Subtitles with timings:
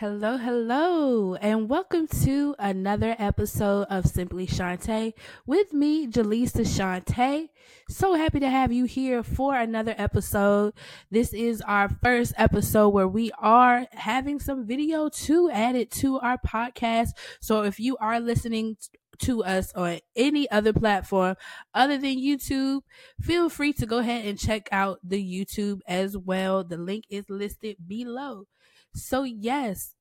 [0.00, 5.12] Hello, hello, and welcome to another episode of Simply Shaunte
[5.44, 7.50] with me, JaLisa Shaunte.
[7.90, 10.72] So happy to have you here for another episode.
[11.10, 16.18] This is our first episode where we are having some video to add it to
[16.20, 17.10] our podcast.
[17.42, 18.78] So if you are listening
[19.18, 21.36] to us on any other platform
[21.74, 22.80] other than YouTube,
[23.20, 26.64] feel free to go ahead and check out the YouTube as well.
[26.64, 28.46] The link is listed below.
[28.94, 29.94] So, yes,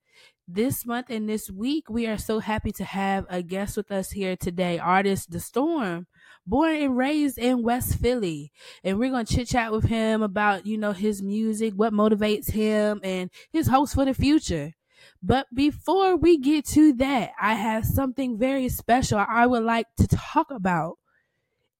[0.48, 4.12] this month and this week, we are so happy to have a guest with us
[4.12, 6.08] here today, artist Dastorm,
[6.46, 8.52] born and raised in West Philly.
[8.84, 12.52] And we're going to chit chat with him about, you know, his music, what motivates
[12.52, 14.74] him, and his hopes for the future.
[15.22, 20.08] But before we get to that, I have something very special I would like to
[20.08, 20.98] talk about.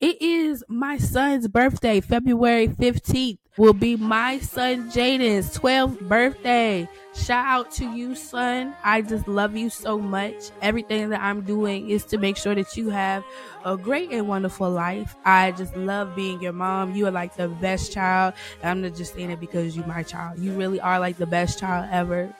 [0.02, 3.38] It is my son's birthday, February 15th.
[3.58, 6.88] Will be my son Jaden's 12th birthday.
[7.14, 8.74] Shout out to you, son.
[8.82, 10.52] I just love you so much.
[10.62, 13.26] Everything that I'm doing is to make sure that you have
[13.66, 15.18] a great and wonderful life.
[15.26, 16.96] I just love being your mom.
[16.96, 18.36] You are like the best child.
[18.64, 20.40] I'm not just saying it because you're my child.
[20.40, 22.34] You really are like the best child ever.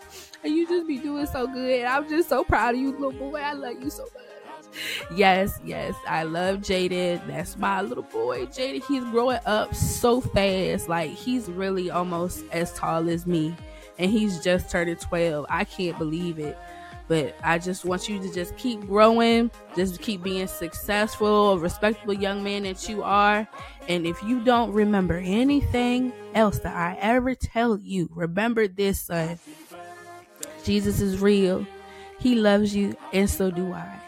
[0.46, 1.84] And you just be doing so good.
[1.84, 3.42] I'm just so proud of you, little boy.
[3.42, 4.29] I love you so much
[5.16, 7.26] yes, yes, I love Jaden.
[7.28, 8.46] That's my little boy.
[8.48, 10.90] Jaden, he's growing up so fast.
[10.90, 13.56] Like he's really almost as tall as me.
[13.98, 15.46] And he's just turned 12.
[15.50, 16.58] I can't believe it.
[17.10, 22.44] But I just want you to just keep growing, just keep being successful, respectable young
[22.44, 23.48] man that you are.
[23.88, 29.40] And if you don't remember anything else that I ever tell you, remember this, son.
[30.64, 31.66] Jesus is real.
[32.20, 33.99] He loves you, and so do I.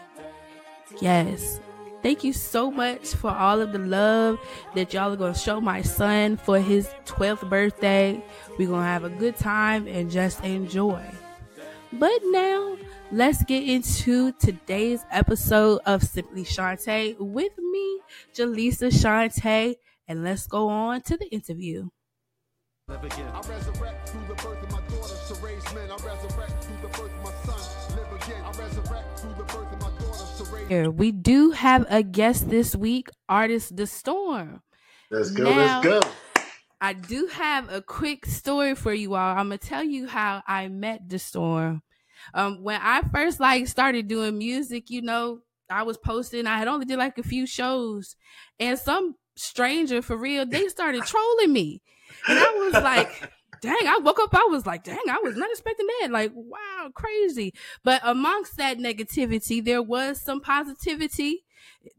[1.00, 1.60] Yes.
[2.02, 4.40] Thank you so much for all of the love
[4.74, 8.20] that y'all are going to show my son for his 12th birthday.
[8.58, 11.04] We're going to have a good time and just enjoy.
[11.92, 12.76] But now,
[13.12, 18.00] let's get into today's episode of Simply Shaunte with me,
[18.34, 19.76] JaLisa Shaunte,
[20.08, 21.88] and let's go on to the interview.
[25.42, 25.90] Raise men.
[25.90, 27.96] I resurrect through the birth of my son.
[27.96, 28.42] Live again.
[28.44, 29.92] I resurrect through the birth of my
[30.68, 30.90] here.
[30.90, 34.60] We do have a guest this week, artist Dastorm.
[35.10, 36.10] Let's go, now, let's go.
[36.80, 39.36] I do have a quick story for you all.
[39.36, 41.82] I'm gonna tell you how I met Dastorm.
[42.34, 46.46] Um, when I first like started doing music, you know, I was posting.
[46.46, 48.16] I had only did like a few shows,
[48.58, 51.82] and some stranger for real, they started trolling me,
[52.28, 53.30] and I was like
[53.62, 56.10] dang, I woke up, I was like, dang, I was not expecting that.
[56.10, 57.54] Like, wow, crazy.
[57.82, 61.44] But amongst that negativity, there was some positivity.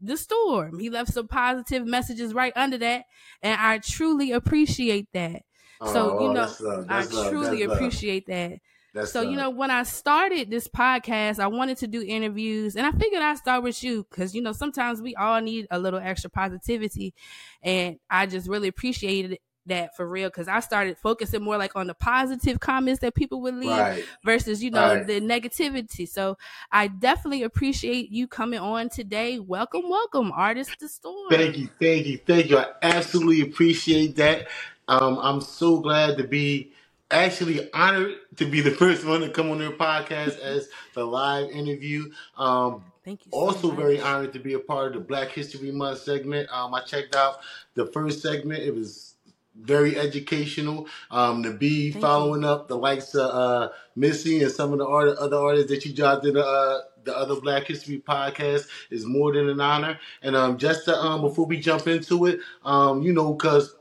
[0.02, 3.06] Dastorm, he left some positive messages right under that.
[3.42, 5.42] And I truly appreciate that.
[5.80, 8.60] Oh, so, you oh, know, that's that's I truly appreciate that.
[8.92, 12.86] That's so, you know, when I started this podcast, I wanted to do interviews and
[12.86, 15.98] I figured I'd start with you because, you know, sometimes we all need a little
[15.98, 17.12] extra positivity.
[17.60, 21.86] And I just really appreciated that for real because I started focusing more like on
[21.86, 24.04] the positive comments that people would leave right.
[24.24, 25.06] versus you know right.
[25.06, 26.08] the negativity.
[26.08, 26.36] So
[26.70, 29.38] I definitely appreciate you coming on today.
[29.38, 31.30] Welcome, welcome, artist Dastorm.
[31.30, 32.58] Thank you, thank you, thank you.
[32.58, 34.48] I absolutely appreciate that.
[34.88, 36.72] Um, I'm so glad to be
[37.10, 41.50] actually honored to be the first one to come on their podcast as the live
[41.50, 42.10] interview.
[42.36, 43.32] Um, Thank you.
[43.32, 43.76] So also, much.
[43.76, 46.48] very honored to be a part of the Black History Month segment.
[46.50, 47.40] Um, I checked out
[47.74, 48.62] the first segment.
[48.62, 49.13] It was
[49.60, 50.86] very educational.
[51.10, 52.48] Um, to be Thank following you.
[52.48, 55.94] up the likes of uh, Missy and some of the art- other artists that you
[55.94, 59.98] dropped in the, uh, the other Black History podcast is more than an honor.
[60.22, 63.74] And um, just to, um, before we jump into it, um, you know, because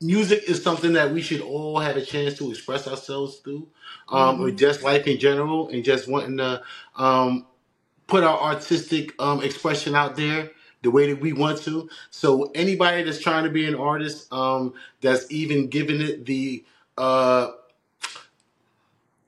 [0.00, 3.68] music is something that we should all have a chance to express ourselves through,
[4.08, 4.44] um, mm-hmm.
[4.44, 6.62] or just life in general, and just wanting to
[6.96, 7.46] um,
[8.06, 10.50] put our artistic um, expression out there
[10.82, 11.88] the way that we want to.
[12.10, 16.64] So anybody that's trying to be an artist, um, that's even giving it the
[16.96, 17.48] uh,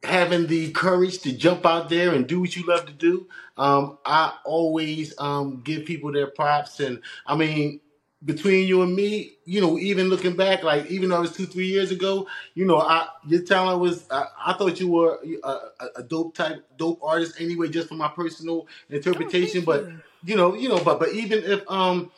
[0.03, 3.29] having the courage to jump out there and do what you love to do.
[3.56, 7.81] Um, I always um, give people their props, and I mean
[8.25, 11.46] between you and me, you know, even looking back, like even though it was two,
[11.46, 14.06] three years ago, you know, I your talent was.
[14.11, 15.58] I, I thought you were a,
[15.96, 19.62] a, dope type, dope artist anyway, just from my personal interpretation.
[19.62, 20.00] Oh, but you.
[20.25, 22.12] you know, you know, but but even if um,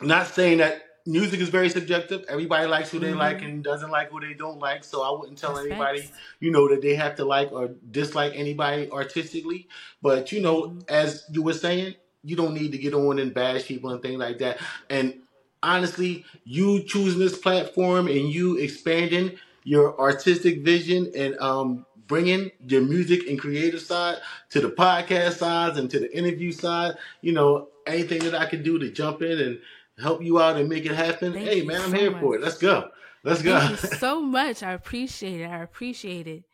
[0.00, 2.24] not saying that music is very subjective.
[2.28, 3.18] Everybody likes who they mm-hmm.
[3.18, 4.84] like and doesn't like who they don't like.
[4.84, 6.12] So I wouldn't tell That's anybody, facts.
[6.40, 9.68] you know, that they have to like or dislike anybody artistically.
[10.02, 10.80] But you know, mm-hmm.
[10.88, 14.18] as you were saying, you don't need to get on and bash people and things
[14.18, 14.58] like that.
[14.88, 15.20] And
[15.62, 22.82] honestly, you choosing this platform and you expanding your artistic vision and um, bringing your
[22.82, 24.18] music and creative side
[24.50, 26.94] to the podcast side and to the interview side.
[27.20, 29.60] You know, anything that I can do to jump in and
[29.98, 31.32] help you out and make it happen.
[31.32, 32.20] Thank hey, man, I'm so here much.
[32.20, 32.40] for it.
[32.40, 32.90] Let's go.
[33.22, 33.58] Let's go.
[33.58, 34.62] Thank you so much.
[34.62, 35.46] I appreciate it.
[35.46, 36.44] I appreciate it.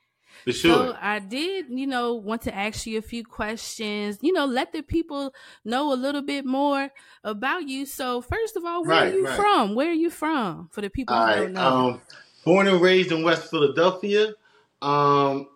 [0.45, 0.87] For sure.
[0.87, 4.19] So I did, you know, want to ask you a few questions.
[4.23, 5.33] You know, let the people
[5.65, 6.91] know a little bit more
[7.25, 7.87] about you.
[7.87, 9.37] So first of all, where Right, are you right.
[9.37, 9.75] from?
[9.75, 10.69] Where are you from?
[10.73, 11.43] For the people All who right.
[11.43, 11.63] don't know.
[11.63, 12.01] Um,
[12.45, 14.35] born and raised in West Philadelphia.
[14.83, 15.49] Um,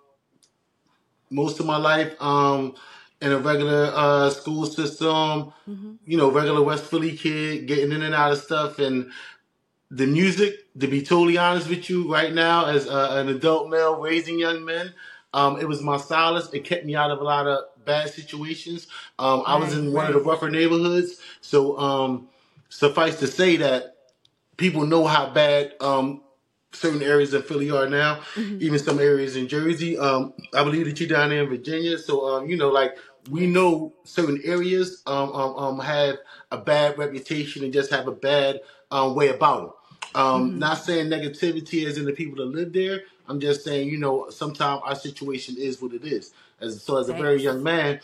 [1.30, 2.74] most of my life um,
[3.20, 5.52] in a regular uh, school system.
[5.66, 9.12] hmm You know, regular West Philly kid, getting in and out of stuff, and
[9.90, 10.56] the music.
[10.78, 14.64] To be totally honest with you, right now, as uh, an adult male raising young
[14.64, 14.94] men,
[15.34, 16.48] um, it was my solace.
[16.52, 18.86] It kept me out of a lot of bad situations.
[19.18, 22.28] Um, I was in one of the rougher neighborhoods, so um,
[22.68, 23.96] suffice to say that
[24.56, 26.22] people know how bad um,
[26.72, 29.98] certain areas of Philly are now, hmm even some areas in Jersey.
[29.98, 32.96] Um, I believe that you're down there in Virginia, so um, you know, like
[33.30, 36.16] we know certain areas um, um, um, have
[36.50, 38.60] a bad reputation and just have a bad
[38.90, 39.70] um, way about them.
[40.14, 43.02] Um, hmm not saying negativity is in the people that live there.
[43.28, 46.32] I'm just saying, you know, sometimes our situation is what it is.
[46.60, 48.00] As so, as a very young man,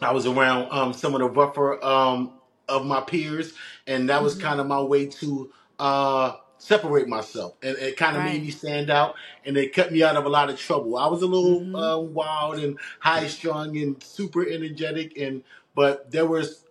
[0.00, 2.32] I was around um, some of the rougher um,
[2.68, 3.54] of my peers,
[3.86, 7.54] and that was hmm kind of my way to uh, separate myself.
[7.62, 9.16] And it kind of made me stand out,
[9.46, 10.96] and it kept me out of a lot of trouble.
[10.98, 15.42] I was a little hmm uh, wild and high strung and super energetic, and
[15.74, 16.63] but there was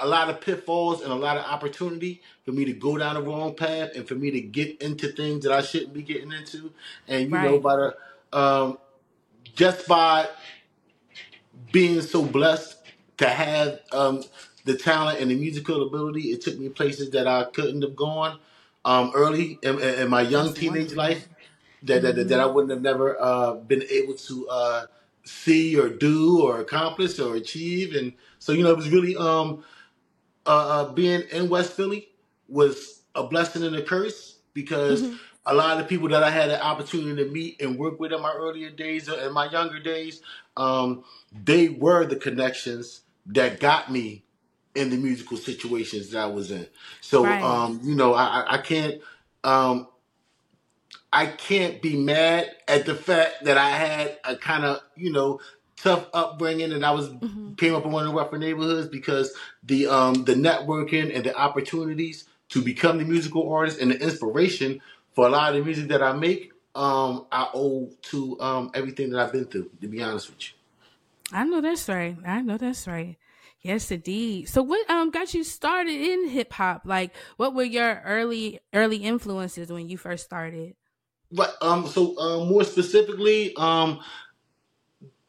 [0.00, 3.22] a lot of pitfalls and a lot of opportunity for me to go down the
[3.22, 6.72] wrong path and for me to get into things that I shouldn't be getting into.
[7.08, 7.62] And you know, Right.
[7.62, 7.96] by the
[8.38, 8.78] um,
[9.54, 10.28] just by
[11.72, 12.76] being so blessed
[13.18, 14.22] to have um,
[14.64, 18.38] the talent and the musical ability, it took me places that I couldn't have gone
[18.84, 20.98] um, early in, in my young That's teenage wonderful.
[20.98, 21.28] life
[21.82, 24.86] that that, that hmm I wouldn't have never uh, been able to uh,
[25.24, 27.94] see or do or accomplish or achieve.
[27.94, 29.64] And so, you know, it was really um,
[30.48, 32.10] uh, uh, being in West Philly
[32.48, 35.16] was a blessing and a curse because hmm
[35.50, 38.12] a lot of the people that I had the opportunity to meet and work with
[38.12, 40.20] in my earlier days and my younger days,
[40.58, 44.24] um, they were the connections that got me
[44.74, 46.66] in the musical situations that I was in.
[47.00, 47.42] So, Right.
[47.42, 49.00] um, you know, I I can't,
[49.44, 49.88] um,
[51.12, 55.40] I can't be mad at the fact that I had a kind of, you know,
[55.82, 59.32] tough upbringing and I was hmm came up in one of the rougher neighborhoods because
[59.64, 64.80] the um the networking and the opportunities to become the musical artist and the inspiration
[65.12, 69.10] for a lot of the music that I make, um, I owe to um everything
[69.10, 70.54] that I've been through, to be honest with you.
[71.32, 72.16] I know that's right.
[72.24, 73.16] I know that's right.
[73.60, 74.48] Yes, indeed.
[74.48, 76.82] So, what um got you started in hip hop?
[76.84, 80.76] Like, what were your early early influences when you first started?
[81.32, 84.00] But um so um more specifically, um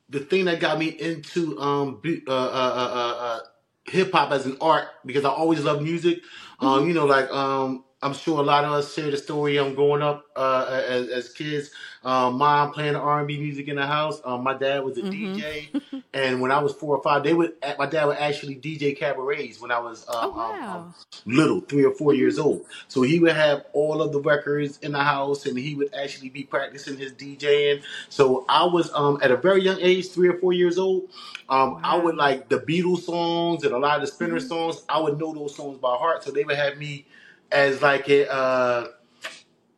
[0.10, 3.40] the thing that got me into um uh, uh, uh, uh, uh,
[3.86, 6.20] hip hop as an art because I always loved music.
[6.60, 9.58] hmm Um, you know, like um, I'm sure a lot of us share the story.
[9.58, 11.72] I'm growing up uh, as, as kids.
[12.04, 14.22] Um, mom playing R&B music in the house.
[14.24, 15.69] Um, my dad was a hmm DJ,
[16.13, 19.60] and when I was four or five, they would my dad would actually DJ cabarets
[19.60, 20.94] when I was Oh um, um, um,
[21.25, 22.66] little, three or four hmm years old.
[22.88, 26.30] So he would have all of the records in the house, and he would actually
[26.30, 27.84] be practicing his DJing.
[28.10, 31.09] So I was um, at a very young age, three or four years old.
[31.50, 34.83] Um, I would like the Beatles songs and a lot of the Spinner hmm songs.
[34.88, 36.24] I would know those songs by heart.
[36.24, 37.06] So they would have me
[37.52, 38.88] as like a uh,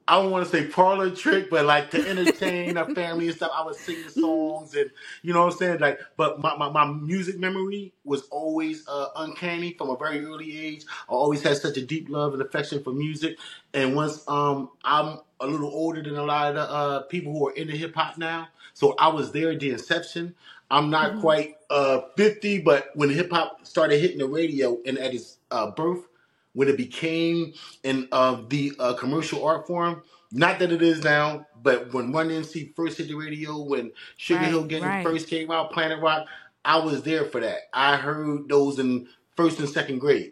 [0.08, 3.52] I don't want to say parlor trick, but like to entertain our family and stuff,
[3.56, 4.92] I would sing the songs and
[5.24, 5.80] you know what I'm saying?
[5.80, 10.60] Like, but my, my, my music memory was always uh, uncanny from a very early
[10.60, 10.86] age.
[11.10, 13.40] I always had such a deep love and affection for music.
[13.74, 17.50] And once um I'm a little older than a lot of the uh, people who
[17.50, 20.36] are into hip hop now, so I was there at the inception.
[20.72, 24.98] I'm not hmm quite uh 50, but when hip hop started hitting the radio and
[25.00, 26.06] at its uh, birth,
[26.54, 27.54] when it became
[27.84, 30.04] in uh, the uh, commercial art form.
[30.32, 34.46] Not that it is now, but when Run DMC first hit the radio, when Sugar
[34.46, 35.02] Hill Gang Right.
[35.02, 36.28] first came out, Planet Rock,
[36.64, 37.60] I was there for that.
[37.74, 40.32] I heard those in first and second grade.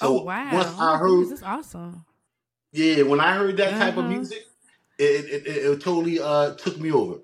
[0.00, 0.50] Oh So wow.
[0.50, 2.04] once Oh I my heard, goodness, that's awesome.
[2.72, 4.06] yeah, when I heard that Uh type of huh.
[4.06, 4.46] music,
[4.98, 7.20] it it, it, it totally uh took me over.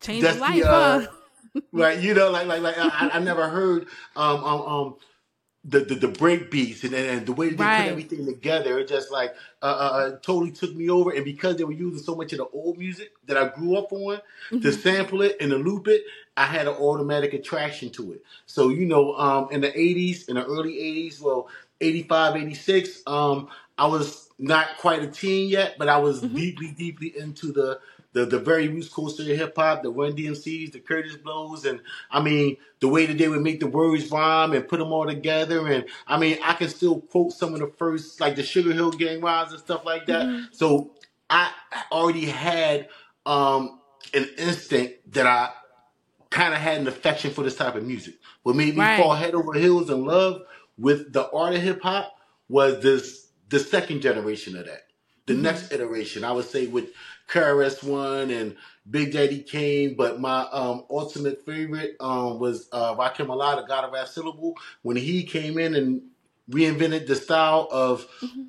[0.00, 1.06] Change your That's the life, uh huh?
[1.72, 3.86] right, you know, like like like I, I never heard
[4.16, 4.96] um um um
[5.66, 9.12] the, the, the break beats and, and the way they put everything together, it just
[9.12, 11.12] like uh, uh, uh, totally took me over.
[11.12, 13.92] And because they were using so much of the old music that I grew up
[13.92, 14.20] on
[14.50, 16.02] to hmm sample it and to loop it,
[16.36, 18.22] I had an automatic attraction to it.
[18.46, 21.48] So, you know, um, in the 80s, in the early 80s, well,
[21.80, 26.72] 85, 86, um, I was not quite a teen yet, but I was hmm deeply,
[26.72, 27.80] deeply into the
[28.16, 31.80] the the very roots of hip hop, the Run DMCs, the Kurtis Blows, and
[32.10, 35.06] I mean the way that they would make the words rhyme and put them all
[35.06, 35.68] together.
[35.68, 38.92] And I mean, I can still quote some of the first like the Sugar Hill
[38.92, 40.26] Gang rhymes and stuff like that.
[40.26, 40.44] Mm-hmm.
[40.52, 40.92] So
[41.30, 41.52] I
[41.92, 42.88] already had
[43.26, 43.80] um
[44.14, 45.50] an instinct that I
[46.30, 48.14] kind of had an affection for this type of music.
[48.44, 48.96] What made me Right.
[48.98, 50.42] fall head over heels in love
[50.78, 52.16] with the art of hip hop
[52.48, 54.82] was this the second generation of that.
[55.26, 55.42] The Mm-hmm.
[55.42, 56.86] next iteration, I would say with
[57.28, 58.56] KRS One and
[58.90, 63.84] Big Daddy Kane, but my um, ultimate favorite um, was uh, Rakim Allah, the God
[63.84, 66.02] of Rap Syllable, when he came in and
[66.50, 68.42] reinvented the style of Mm-hmm.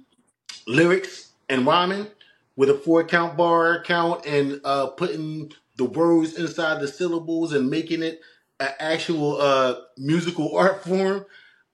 [0.67, 2.07] lyrics and rhyming
[2.55, 7.69] with a four count bar count and uh, putting the words inside the syllables and
[7.69, 8.22] making it
[8.60, 11.25] an actual uh, musical art form.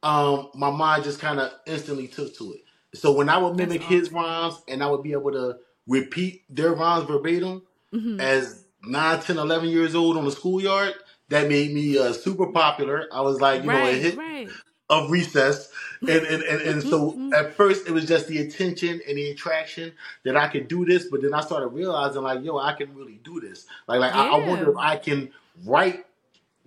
[0.04, 2.62] Um, my mind just kind of instantly took to it.
[2.98, 5.58] So when I would mimic his rhymes and I would be able to
[5.88, 7.62] repeat their rhymes verbatim
[7.94, 8.20] Mhm.
[8.20, 10.94] as 9, 10, 11 years old on the schoolyard,
[11.30, 13.08] that made me uh, super popular.
[13.12, 14.50] I was like, you know, a hit right.
[14.90, 15.70] of recess.
[16.04, 19.94] And, and, and, and so at first it was just the attention and the attraction
[20.26, 23.22] that I could do this, but then I started realizing like, yo, I can really
[23.24, 23.66] do this.
[23.88, 25.32] Like, like I, I wonder if I can
[25.66, 26.06] write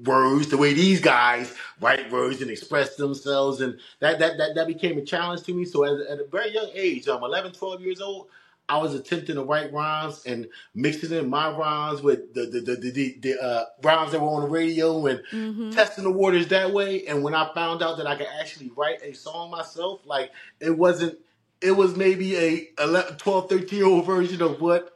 [0.02, 4.66] words the way these guys write words and express themselves and that that that, that
[4.66, 7.80] became a challenge to me so at, at a very young age um 11 12
[7.80, 8.28] years old
[8.68, 12.76] i was attempting to write rhymes and mixing in my rhymes with the the the,
[12.90, 15.72] the, the, uh, rhymes that were on the radio and Mhm.
[15.72, 19.02] testing the waters that way and when i found out that i could actually write
[19.02, 20.30] a song myself like
[20.60, 21.18] it wasn't
[21.62, 24.92] it was maybe a 11, 12 13 year old version of what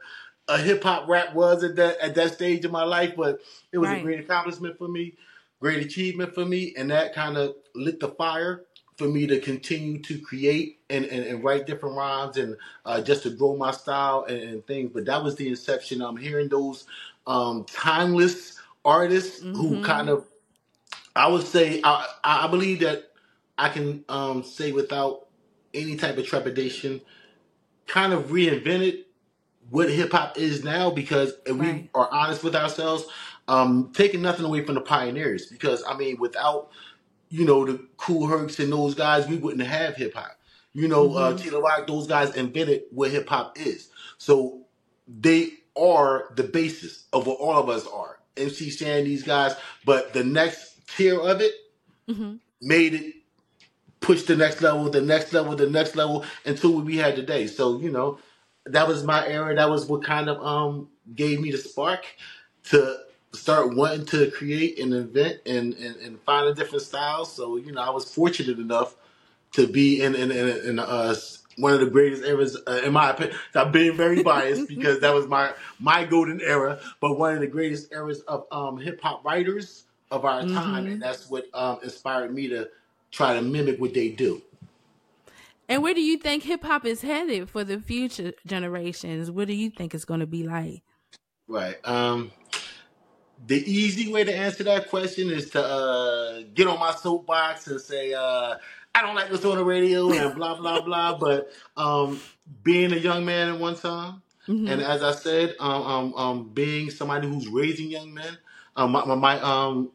[0.47, 3.39] a hip hop rap was at that at that stage of my life, but
[3.71, 3.99] it was Right.
[3.99, 5.13] a great accomplishment for me,
[5.59, 8.65] great achievement for me, and that kind of lit the fire
[9.01, 13.23] for me to continue to create and, and, and write different rhymes and uh, just
[13.23, 14.91] to grow my style and, and things.
[14.93, 16.01] But that was the inception.
[16.03, 16.85] I'm hearing those
[17.27, 19.83] um, timeless artists who Mhm.
[19.83, 20.25] kind of,
[21.15, 23.11] I would say, I, I believe that
[23.57, 25.27] I can um, say without
[25.73, 27.01] any type of trepidation,
[27.87, 29.05] kind of reinvented
[29.69, 33.05] what hip hop is now because if we are honest with ourselves,
[33.47, 35.47] um, taking nothing away from the pioneers.
[35.47, 36.71] Because I mean, without
[37.31, 40.37] you know the Kool Hercs and those guys, we wouldn't have hip hop.
[40.73, 41.41] You know, uh, Mhm.
[41.41, 43.89] Tito Rock, those guys invented what hip hop is.
[44.17, 44.65] So
[45.07, 48.19] they are the basis of what all of us are.
[48.37, 51.53] MC Shan, these guys, but the next tier of it
[52.07, 52.35] mm-hmm.
[52.61, 53.15] made it
[53.99, 57.47] push the next level, the next level, the next level until what we had today.
[57.47, 58.19] So, you know,
[58.65, 59.55] that was my era.
[59.55, 62.05] That was what kind of um gave me the spark
[62.65, 62.97] to
[63.33, 67.25] start wanting to create and invent and, and, and find a different style.
[67.25, 68.95] So, you know, I was fortunate enough
[69.53, 71.15] to be in in, in, in uh,
[71.57, 73.37] one of the greatest eras, uh, in my opinion.
[73.55, 77.47] I'm being very biased because that was my my golden era, but one of the
[77.47, 80.91] greatest eras of um, hip hop writers of our time, Mhm.
[80.93, 82.69] and that's what um, inspired me to
[83.11, 84.41] try to mimic what they do.
[85.69, 89.31] And where do you think hip hop is headed for the future generations?
[89.31, 90.83] What do you think it's going to be like?
[91.47, 91.77] Right.
[91.87, 92.31] Um,
[93.47, 97.81] the easy way to answer that question is to uh, get on my soapbox and
[97.81, 98.55] say, uh,
[98.93, 101.17] I don't like this on the radio and blah, blah, blah.
[101.17, 102.19] But um,
[102.63, 104.69] being a young man at one time, Mhm.
[104.71, 108.37] and as I said, um, um, um, being somebody who's raising young men,
[108.75, 109.91] um, my, my, my um,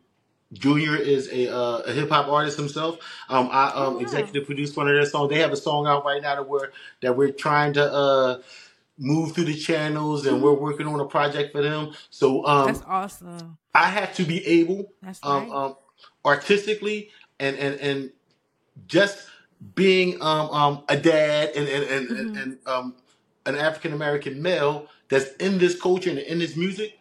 [0.53, 2.99] Junior is a, uh, a hip hop artist himself.
[3.29, 4.01] Um, I um, Oh, wow.
[4.03, 5.31] executive produced one of their songs.
[5.31, 6.71] They have a song out right now that we're
[7.03, 8.39] that we're trying to uh,
[8.99, 11.93] move through the channels, and we're working on a project for them.
[12.11, 13.59] So um, That's awesome.
[13.75, 15.57] I have to be able, That's um, right.
[15.67, 15.77] um,
[16.25, 18.11] artistically, and and and
[18.87, 19.27] just
[19.75, 22.43] being um, um, a dad and and and, and, Mhm.
[22.43, 22.95] and um,
[23.45, 26.99] an African American male that's in this culture and in this music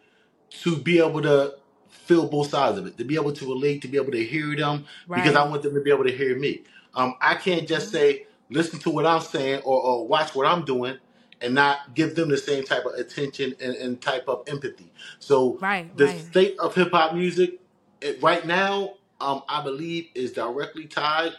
[0.62, 1.54] to be able to
[1.88, 4.54] feel both sides of it, to be able to relate, to be able to hear
[4.54, 6.62] them, because I want them to be able to hear me.
[6.94, 10.64] Um, I can't just say listen to what I'm saying or, or watch what I'm
[10.64, 10.98] doing
[11.40, 14.92] and not give them the same type of attention and, and type of empathy.
[15.18, 16.20] So Right, the right.
[16.20, 17.60] state of hip hop music
[18.00, 21.32] it, right now, um, I believe, is directly tied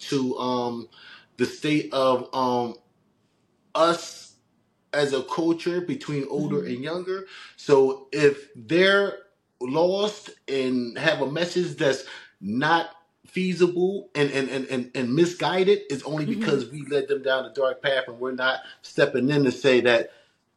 [0.00, 0.88] to um,
[1.38, 2.76] the state of um,
[3.74, 4.34] us
[4.92, 6.74] as a culture between older Mhm.
[6.74, 7.26] and younger.
[7.56, 9.20] So if they're
[9.60, 12.04] lost and have a message that's
[12.40, 12.90] not
[13.34, 16.30] feasible and and, and, and, and misguided, is only Mhm.
[16.40, 19.82] because we led them down the dark path and we're not stepping in to say
[19.82, 20.12] that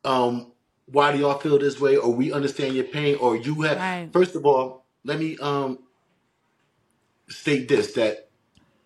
[0.05, 0.53] um
[0.87, 4.09] why do y'all feel this way or we understand your pain or you have Right.
[4.13, 5.79] first of all, let me um
[7.29, 8.29] state this that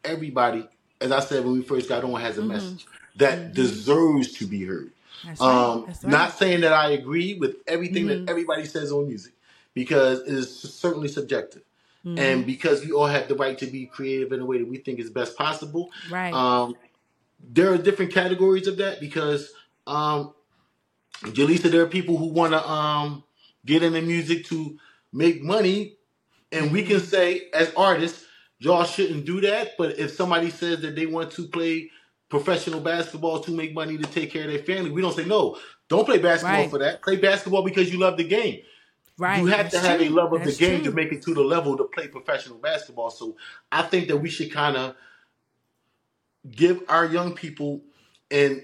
[0.03, 0.67] everybody,
[1.01, 2.47] as I said when we first got on, has a Mhm.
[2.47, 2.85] message
[3.17, 3.53] that Mhm.
[3.55, 4.91] deserves to be heard.
[5.23, 5.41] Right.
[5.41, 6.11] Um, right.
[6.11, 8.25] Not saying that I agree with everything mm-hmm.
[8.25, 9.33] that everybody says on music,
[9.75, 11.63] because it is certainly subjective.
[12.05, 12.17] Mm-hmm.
[12.17, 14.77] And because we all have the right to be creative in a way that we
[14.77, 15.91] think is best possible.
[16.09, 16.33] Right.
[16.33, 16.75] Um,
[17.39, 19.51] there are different categories of that because
[19.87, 20.33] um
[21.23, 23.23] JaLisa, there are people who want to um
[23.65, 24.77] get into music to
[25.13, 25.97] make money,
[26.51, 27.05] and we can mm-hmm.
[27.05, 28.25] say as artists,
[28.57, 29.77] y'all shouldn't do that.
[29.77, 31.91] But if somebody says that they want to play
[32.29, 35.57] professional basketball to make money to take care of their family, we don't say no.
[35.89, 36.69] Don't play basketball right.
[36.69, 37.03] for that.
[37.03, 38.61] Play basketball because you love the game.
[39.21, 39.39] Right.
[39.39, 40.07] You have That's to have true.
[40.07, 40.89] a love of That's the game true.
[40.89, 43.11] to make it to the level to play professional basketball.
[43.11, 43.37] So
[43.71, 44.95] I think that we should kind of
[46.49, 47.81] give our young people,
[48.31, 48.63] and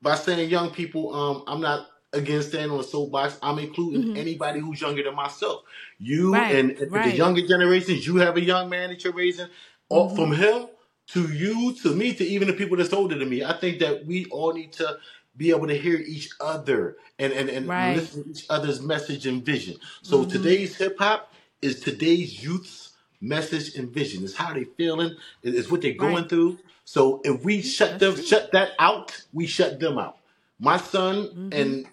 [0.00, 3.38] by saying young people, um, I'm not against standing on a soapbox.
[3.42, 4.16] I'm including mm-hmm.
[4.18, 5.64] anybody who's younger than myself.
[5.98, 6.54] You right.
[6.54, 7.10] and, and right.
[7.10, 9.48] the younger generations, you have a young man that you're raising.
[9.90, 10.14] Mm-hmm.
[10.14, 10.68] From him
[11.08, 13.42] to you to me to even the people that's older than me.
[13.42, 14.98] I think that we all need to
[15.36, 17.96] be able to hear each other and and, and right.
[17.96, 19.76] listen to each other's message and vision.
[20.02, 20.30] So mm-hmm.
[20.30, 24.24] today's hip hop is today's youth's message and vision.
[24.24, 25.16] It's how they feeling.
[25.42, 26.28] It's what they're going right.
[26.28, 26.58] through.
[26.84, 30.18] So if we shut them shut that out, we shut them out.
[30.58, 31.48] My son mm-hmm.
[31.52, 31.86] and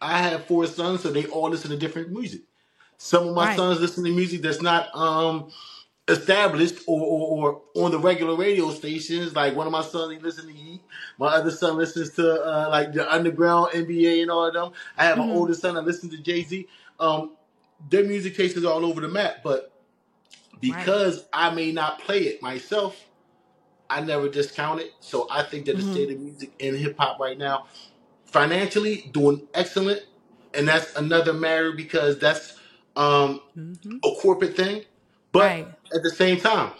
[0.00, 2.42] I have four sons, so they all listen to different music.
[2.98, 3.56] Some of my right.
[3.56, 5.50] sons listen to music that's not um
[6.08, 9.34] established or, or, or, on the regular radio stations.
[9.34, 10.80] Like one of my sons, he listens to Heat.
[11.18, 14.72] My other son listens to uh, like the underground NBA and all of them.
[14.96, 15.30] I have mm-hmm.
[15.30, 16.66] an older son that listens to Jay Z.
[16.98, 17.36] Um,
[17.90, 19.72] their music taste is all over the map, but
[20.60, 21.50] because right.
[21.50, 23.04] I may not play it myself,
[23.90, 24.92] I never discount it.
[25.00, 25.92] So I think that the mm-hmm.
[25.92, 27.66] state of music in hip hop right now,
[28.24, 30.02] financially doing excellent,
[30.54, 32.58] and that's another matter because that's
[32.96, 33.98] um, mm-hmm.
[34.04, 34.84] a corporate thing.
[35.32, 35.68] But right.
[35.94, 36.72] at the same time,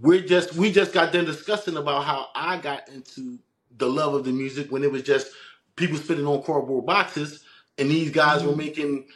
[0.00, 3.38] we're just we just got done discussing about how I got into
[3.76, 5.28] the love of the music when it was just
[5.76, 7.44] people spitting on cardboard boxes,
[7.78, 8.50] and these guys mm-hmm.
[8.50, 9.06] were making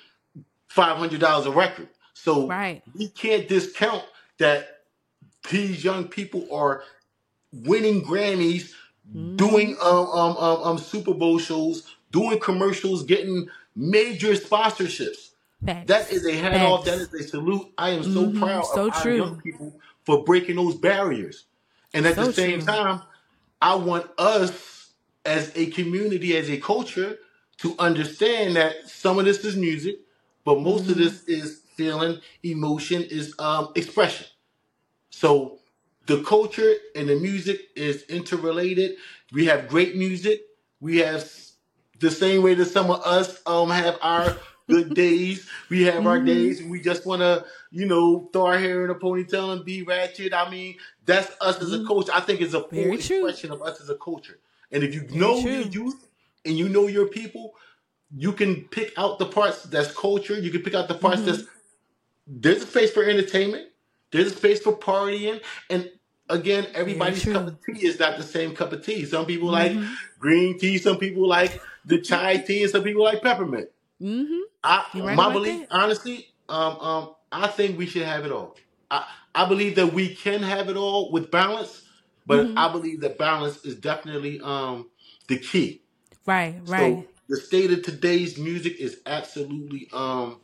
[0.68, 1.88] five hundred dollars a record.
[2.14, 2.82] So right.
[2.94, 4.04] we can't discount
[4.38, 4.80] that
[5.50, 6.82] these young people are
[7.52, 8.72] winning Grammys,
[9.08, 9.36] mm-hmm.
[9.36, 15.29] doing um, um, um, um, Super Bowl shows, doing commercials, getting major sponsorships.
[15.64, 15.88] Facts.
[15.88, 16.64] That is a hat Facts.
[16.64, 16.84] off.
[16.84, 17.72] That is a salute.
[17.76, 18.42] I am so mm-hmm.
[18.42, 19.12] proud so of true.
[19.12, 21.44] our young people for breaking those barriers.
[21.92, 22.66] And at so the same true.
[22.66, 23.02] time,
[23.60, 24.92] I want us
[25.24, 27.18] as a community, as a culture,
[27.58, 29.98] to understand that some of this is music,
[30.44, 30.92] but most mm-hmm.
[30.92, 34.26] of this is feeling, emotion, is um, expression.
[35.10, 35.58] So
[36.06, 38.96] the culture and the music is interrelated.
[39.32, 40.42] We have great music.
[40.80, 41.30] We have
[41.98, 44.36] the same way that some of us um have our
[44.70, 45.48] good days.
[45.68, 46.06] We have mm-hmm.
[46.06, 49.52] our days and we just want to, you know, throw our hair in a ponytail
[49.52, 50.32] and be ratchet.
[50.32, 51.64] I mean, that's us mm-hmm.
[51.64, 51.86] as a mm-hmm.
[51.86, 52.12] culture.
[52.14, 54.38] I think it's a full expression of us as a culture.
[54.72, 55.50] And if you know true.
[55.50, 56.08] your youth
[56.44, 57.54] and you know your people,
[58.16, 60.38] you can pick out the parts that's culture.
[60.38, 61.32] You can pick out the parts mm-hmm.
[61.32, 61.44] that's
[62.26, 63.68] there's a space for entertainment.
[64.12, 65.90] There's a space for partying, and
[66.28, 69.04] again, everybody's cup of tea is not the same cup of tea.
[69.04, 69.80] Some people mm-hmm.
[69.80, 73.68] like green tea, some people like the chai tea, and some people like peppermint.
[74.00, 74.38] Mm-hmm.
[74.64, 78.56] I right my belief, honestly, um, um, I think we should have it all.
[78.90, 81.82] I, I believe that we can have it all with balance,
[82.26, 82.58] but mm-hmm.
[82.58, 84.88] I believe that balance is definitely um
[85.28, 85.82] the key.
[86.26, 87.04] Right, right.
[87.04, 90.40] So the state of today's music is absolutely um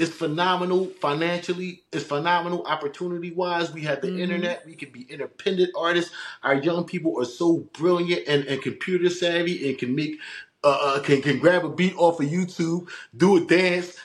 [0.00, 1.82] it's phenomenal financially.
[1.92, 3.70] It's phenomenal opportunity wise.
[3.70, 4.20] We have the mm-hmm.
[4.20, 4.64] internet.
[4.64, 6.10] We can be independent artists.
[6.42, 10.18] Our young people are so brilliant and, and computer savvy and can make
[10.62, 13.96] uh, uh, can can grab a beat off of YouTube, do a dance,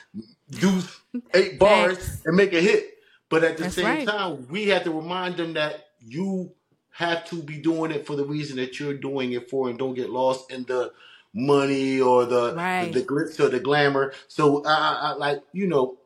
[0.50, 0.82] do
[1.34, 2.98] eight bars, and make a hit.
[3.28, 4.06] But at the That's same right.
[4.06, 6.52] time, we have to remind them that you
[6.90, 9.94] have to be doing it for the reason that you're doing it for, and don't
[9.94, 10.92] get lost in the
[11.34, 12.92] money or the right.
[12.92, 14.14] the, the, glitz or the glamour.
[14.28, 15.98] So I, I like you know,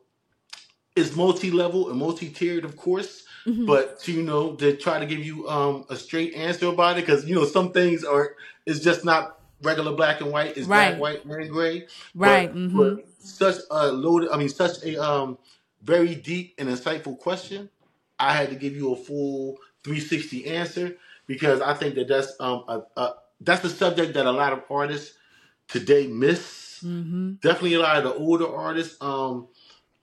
[0.95, 3.23] it's multi level and multi tiered, of course.
[3.45, 3.65] Mm-hmm.
[3.65, 7.05] But to, you know, to try to give you um, a straight answer about it,
[7.05, 8.35] because you know some things are
[8.65, 10.57] it's just not regular black and white.
[10.57, 10.97] is right.
[10.97, 11.87] black, white, and gray.
[12.15, 12.47] Right.
[12.47, 12.77] But, mm-hmm.
[12.95, 15.37] but such a loaded, I mean, such a um
[15.81, 17.69] very deep and insightful question.
[18.19, 20.95] I had to give you a full 360 answer
[21.25, 24.63] because I think that that's um a, a, that's the subject that a lot of
[24.69, 25.17] artists
[25.67, 26.83] today miss.
[26.83, 27.33] Mm-hmm.
[27.41, 29.47] Definitely a lot of the older artists um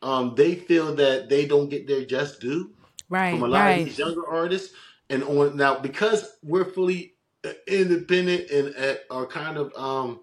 [0.03, 2.71] um they feel that they don't get their just due
[3.09, 3.81] right from a lot right.
[3.81, 4.75] of these younger artists
[5.11, 7.15] and on now because we're fully
[7.67, 10.21] independent and uh, are kind of um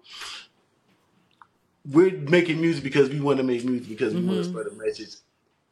[1.90, 4.30] we're making music because we want to make music because we mm-hmm.
[4.30, 5.16] want to spread a message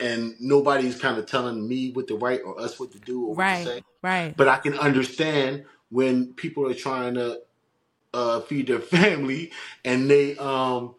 [0.01, 3.35] and nobody's kind of telling me what to write or us what to do or
[3.35, 3.85] right, what to say.
[4.03, 4.37] Right.
[4.37, 7.40] But I can understand when people are trying to
[8.12, 9.53] uh, feed their family,
[9.85, 10.95] and they um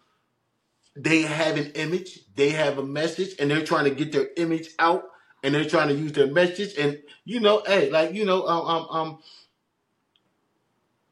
[0.96, 4.70] they have an image, they have a message, and they're trying to get their image
[4.80, 5.04] out,
[5.44, 8.66] and they're trying to use their message, and you know, hey, like you know, um,
[8.68, 9.20] um, um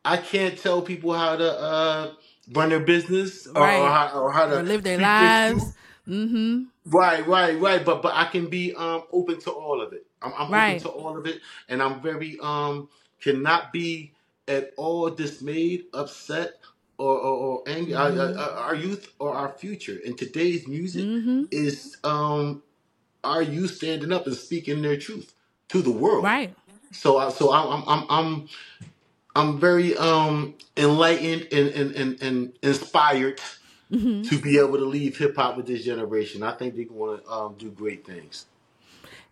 [0.05, 2.11] I can't tell people how to uh
[2.53, 3.79] run their business or, Right.
[3.79, 5.63] or how or how to Or live their speak their truth.
[5.63, 5.73] lives.
[6.07, 6.63] Mm-hmm.
[6.85, 7.85] Right, right, right.
[7.85, 10.05] But but I can be um open to all of it.
[10.21, 12.89] I'm, I'm open to all of it, and I'm very um
[13.21, 14.13] cannot be
[14.47, 16.55] at all dismayed, upset,
[16.97, 17.95] or or, or angry.
[17.95, 18.39] Our, Mm-hmm.
[18.39, 19.99] our, our youth or our future.
[20.05, 21.43] And today's music Mm-hmm.
[21.51, 22.63] is um
[23.23, 25.33] our youth standing up and speaking their truth
[25.69, 26.25] to the world.
[26.25, 26.55] Right.
[26.91, 28.49] So I so I'm I'm I'm I'm,
[29.35, 33.41] I'm very um enlightened and and, and, and inspired
[33.91, 34.23] Mm-hmm.
[34.23, 36.43] to be able to leave hip hop with this generation.
[36.43, 38.47] I think they're going to um, do great things.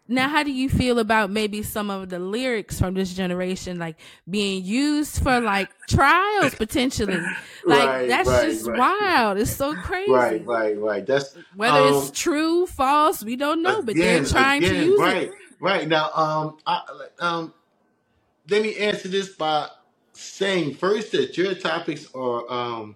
[0.07, 3.97] Now, how do you feel about maybe some of the lyrics from this generation, like
[4.29, 7.31] being used for like trials potentially?
[7.65, 8.77] Like Right, that's right, just right.
[8.77, 9.37] wild.
[9.39, 10.11] It's so crazy.
[10.11, 11.05] Right, right, right.
[11.05, 14.99] That's Whether um, it's true, false, we don't know, but they're trying again, to use
[14.99, 15.29] right, it.
[15.59, 15.87] Right, right.
[15.87, 16.81] Now, um, I,
[17.19, 17.53] um,
[18.49, 19.69] let me answer this by
[20.13, 22.95] saying first that your topics are um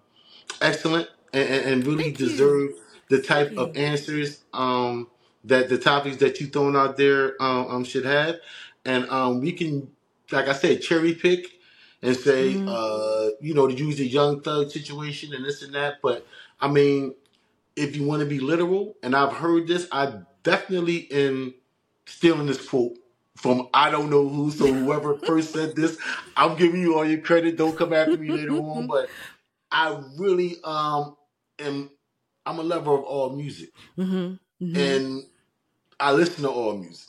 [0.62, 2.28] excellent and, and, and really Thank you.
[2.28, 2.72] deserve
[3.10, 3.84] the type Thank of you.
[3.84, 5.10] answers um,
[5.46, 8.38] that the topics that you thrown out there um, um, should have.
[8.86, 9.90] And um, we can,
[10.32, 11.48] like I said, cherry pick
[12.04, 12.70] and say, Mhm.
[12.70, 15.96] uh, you know, to use the Young Thug situation and this and that.
[16.04, 16.28] But
[16.62, 17.16] I mean,
[17.76, 21.56] if you want to be literal, and I've heard this, I definitely am
[22.06, 22.98] stealing this quote
[23.36, 24.52] from I don't know who.
[24.52, 25.98] So whoever first said this,
[26.36, 27.58] I'm giving you all your credit.
[27.58, 28.88] Don't come after me later on.
[28.88, 29.10] But
[29.72, 31.16] I really um
[31.60, 31.90] am
[32.46, 35.24] I'm a lover of all music hmm hmm and
[36.00, 37.08] I listen to all music.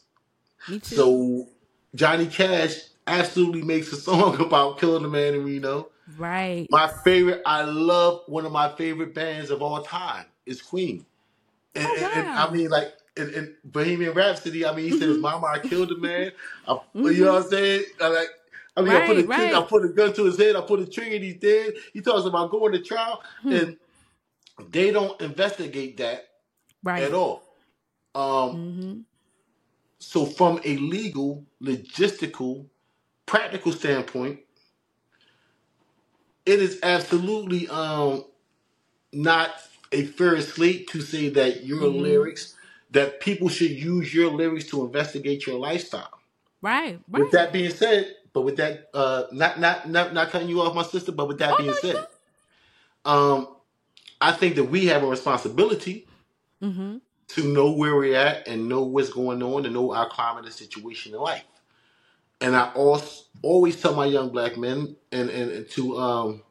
[0.69, 0.97] Me too.
[0.97, 1.49] So
[1.95, 2.75] Johnny Cash
[3.07, 5.89] absolutely makes a song about killing a man in Reno.
[6.19, 6.67] right.
[6.71, 11.07] My favorite, I love one of my favorite bands of all time is Queen.
[11.75, 15.19] And, Oh, and, and I mean, like in, in Bohemian Rhapsody, I mean, he says,
[15.19, 15.21] Mhm.
[15.21, 16.33] "Mama, I killed a man."
[16.67, 17.85] I, You know what I'm saying?
[18.01, 18.29] I like.
[18.77, 19.55] I mean, I put a Right.
[19.55, 21.75] I put a gun to his head, I put a trigger, and he's dead.
[21.95, 23.51] He talks about going to trial, Hmm.
[23.53, 23.77] and
[24.71, 26.29] they don't investigate that
[26.85, 27.03] right.
[27.03, 27.45] at all.
[28.15, 29.01] Um, hmm
[30.01, 32.67] so, from a legal, logistical,
[33.27, 34.41] practical standpoint,
[36.47, 38.25] it is absolutely um,
[39.13, 39.53] not
[39.93, 42.56] a fair slate to say that your hmm lyrics,
[42.97, 46.19] that people should use your lyrics to investigate your lifestyle.
[46.63, 46.99] Right.
[47.11, 50.75] With that being said, but with that, uh, not not not not cutting you off,
[50.75, 51.13] my sister.
[51.13, 52.07] But with that Oh being said,
[53.05, 53.49] um,
[54.21, 56.07] I think that we have a responsibility
[56.61, 56.73] good.
[56.73, 56.97] hmm
[57.29, 60.55] to know where we're at and know what's going on and know our climate and
[60.55, 61.43] situation in life.
[62.41, 66.43] And I also always tell my young black men and, and, and to um,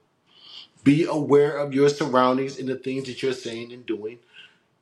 [0.84, 4.20] be aware of your surroundings and the things that you're saying and doing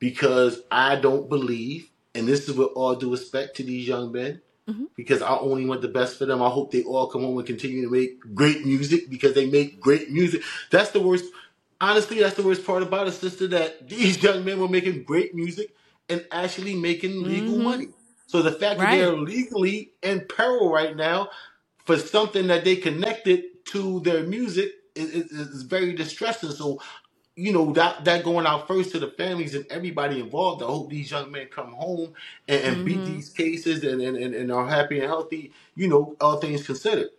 [0.03, 4.41] because I don't believe, and this is with all due respect to these young men,
[4.69, 6.41] hmm because I only want the best for them.
[6.43, 9.81] I hope they all come home and continue to make great music because they make
[9.81, 10.43] great music.
[10.71, 11.25] That's the worst.
[11.81, 13.47] Honestly, that's the worst part about it, sister.
[13.47, 15.75] That these young men were making great music
[16.09, 17.89] and actually making legal hmm money.
[18.27, 21.29] So the fact that they're legally in peril right now
[21.85, 26.51] for something that they connected to their music is, is, is very distressing.
[26.51, 26.81] So
[27.35, 30.61] you know that that going out first to the families and everybody involved.
[30.63, 32.13] I hope these young men come home
[32.47, 35.51] and, and beat hmm these cases and, and, and, are happy and healthy.
[35.75, 37.09] You know, all things considered.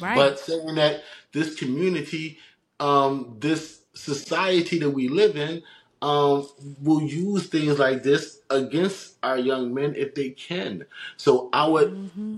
[0.00, 0.14] Right.
[0.14, 2.38] But saying that this community,
[2.78, 5.62] um, this society that we live in,
[6.02, 6.48] um,
[6.82, 10.86] will use things like this against our young men if they can.
[11.16, 12.36] So I would hmm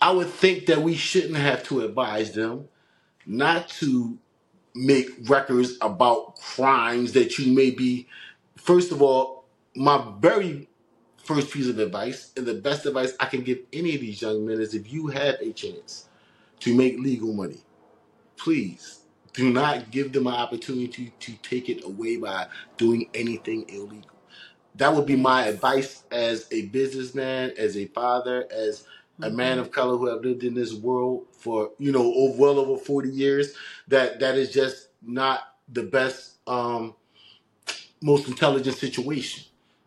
[0.00, 2.68] I would think that we shouldn't have to advise them
[3.26, 4.18] not to
[4.78, 8.08] make records about crimes that you may be.
[8.56, 10.68] First of all, my very
[11.24, 14.46] first piece of advice and the best advice I can give any of these young
[14.46, 16.08] men is if you have a chance
[16.60, 17.60] to make legal money,
[18.36, 19.00] please
[19.32, 24.10] do not give them an opportunity to take it away by doing anything illegal.
[24.76, 28.84] That would be my advice as a businessman, as a father, as
[29.22, 32.38] a man hmm of color who have lived in this world for you know over,
[32.38, 33.54] well over forty years.
[33.88, 36.94] That that is just not the best, um,
[38.02, 39.44] most intelligent situation.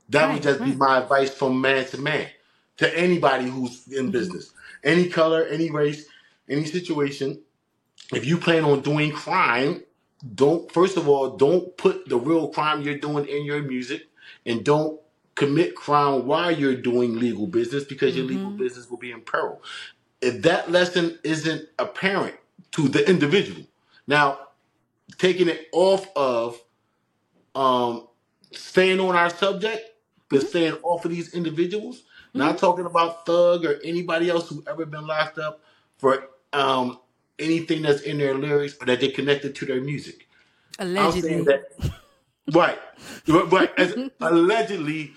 [0.09, 0.43] That would Right.
[0.43, 2.29] just be my advice from man to man
[2.77, 4.51] to anybody who's in hmm business,
[4.83, 6.05] any color, any race,
[6.49, 7.41] any situation.
[8.13, 9.83] If you plan on doing crime,
[10.35, 14.03] don't first of all don't put the real crime you're doing in your music,
[14.45, 14.99] and don't
[15.35, 19.21] commit crime while you're doing legal business because your legal hmm business will be in
[19.21, 19.61] peril.
[20.21, 22.35] If that lesson isn't apparent
[22.73, 23.63] to the individual,
[24.07, 24.39] Now,
[25.17, 26.61] taking it off of
[27.55, 28.07] um,
[28.51, 29.81] staying on our subject,
[30.29, 30.47] but Mhm.
[30.47, 31.99] staying off of these individuals.
[31.99, 32.39] Mhm.
[32.39, 35.61] Not talking about Thug or anybody else who ever been locked up
[35.97, 36.99] for um,
[37.39, 40.27] anything that's in their lyrics or that they connected to their music.
[40.79, 41.43] Allegedly.
[41.43, 41.63] that
[42.53, 42.79] right,
[43.27, 45.13] right, right, as allegedly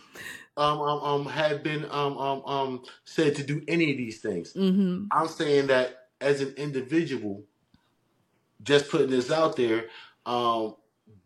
[0.57, 4.53] um, um, um have been um, um, um said to do any of these things.
[4.53, 7.45] hmm I'm saying that as an individual,
[8.63, 9.87] just putting this out there,
[10.27, 10.77] um,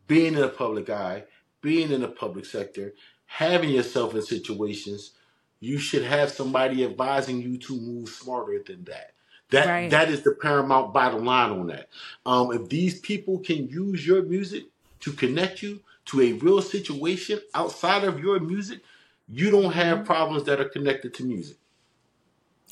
[0.06, 1.24] being in the public eye,
[1.60, 2.94] being in the public sector,
[3.26, 5.12] having yourself in situations,
[5.60, 9.12] you should have somebody advising you to move smarter than that.
[9.50, 9.90] That Right.
[9.90, 11.88] that is the paramount bottom line on that.
[12.26, 14.64] Um, if these people can use your music
[15.00, 18.80] to connect you to a real situation outside of your music,
[19.28, 20.06] you don't have Mhm.
[20.06, 21.58] problems that are connected to music.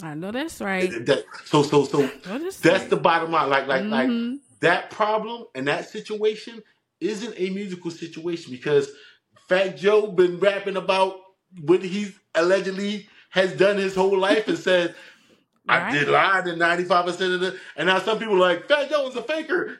[0.02, 0.90] I know that's right.
[1.06, 2.90] That, so so so that's that's right.
[2.90, 3.50] the bottom line.
[3.50, 6.62] Like like like hmm that problem and that situation
[7.00, 8.90] isn't a musical situation because
[9.48, 11.16] Fat Joe been rapping about
[11.62, 14.94] what he allegedly has done his whole life and said
[15.68, 18.68] I did lie to ninety five percent of the and now some people are like
[18.68, 19.78] Fat Joe is a faker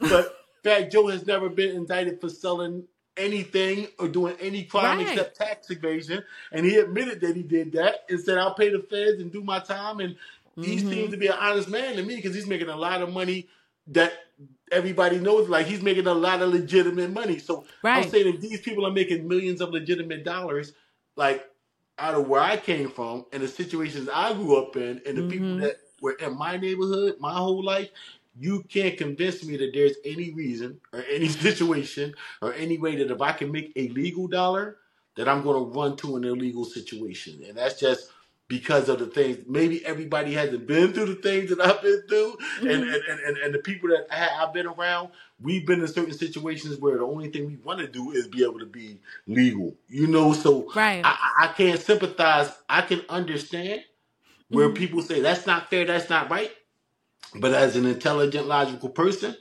[0.00, 2.84] but Fat Joe has never been indicted for selling
[3.16, 5.08] anything or doing any crime Right.
[5.08, 6.22] except tax evasion.
[6.52, 9.42] And he admitted that he did that and said I'll pay the feds and do
[9.42, 10.00] my time.
[10.00, 10.16] And
[10.60, 13.02] he hmm seems to be an honest man to me because he's making a lot
[13.02, 13.48] of money
[13.88, 14.12] that
[14.70, 17.38] everybody knows like he's making a lot of legitimate money.
[17.38, 20.72] So i'm saying if these people are making millions of legitimate dollars
[21.16, 21.44] like
[21.98, 25.22] out of where i came from and the situations i grew up in and the
[25.22, 27.88] people hmm that were in my neighborhood my whole life
[28.38, 33.10] you can't convince me that there's any reason or any situation or any way that
[33.10, 34.78] if i can make a legal dollar
[35.16, 37.42] that i'm going to run to an illegal situation.
[37.48, 38.10] And that's just
[38.48, 42.36] because of the things maybe everybody hasn't been through the things that I've been through.
[42.60, 45.80] And hmm and, and, and, and the people that I, I've been around we've been
[45.80, 48.66] in certain situations where the only thing we want to do is be able to
[48.66, 50.32] be legal you know?
[50.34, 51.02] So Right.
[51.04, 52.52] I, I can't sympathize.
[52.68, 53.82] I can understand
[54.50, 56.52] where hmm people say that's not fair that's not right
[57.40, 59.36] but as an intelligent logical person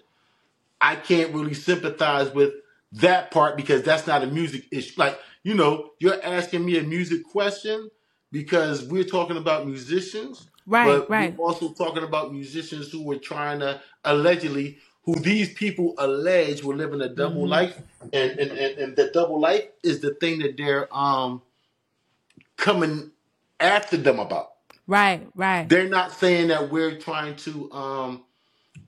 [0.81, 2.53] I can't really sympathize with
[2.93, 4.93] that part because that's not a music issue.
[4.97, 7.91] Like, you know, you're asking me a music question
[8.31, 10.85] because we're talking about musicians, Right.
[10.85, 11.35] but we're Right.
[11.37, 17.01] also talking about musicians who were trying to allegedly, who these people allege were living
[17.01, 17.81] a double hmm life,
[18.13, 21.41] and and, and, and the double life is the thing that they're um
[22.57, 23.11] coming
[23.59, 24.50] after them about.
[24.91, 25.27] Right.
[25.35, 25.69] Right.
[25.69, 28.23] They're not saying that we're trying to um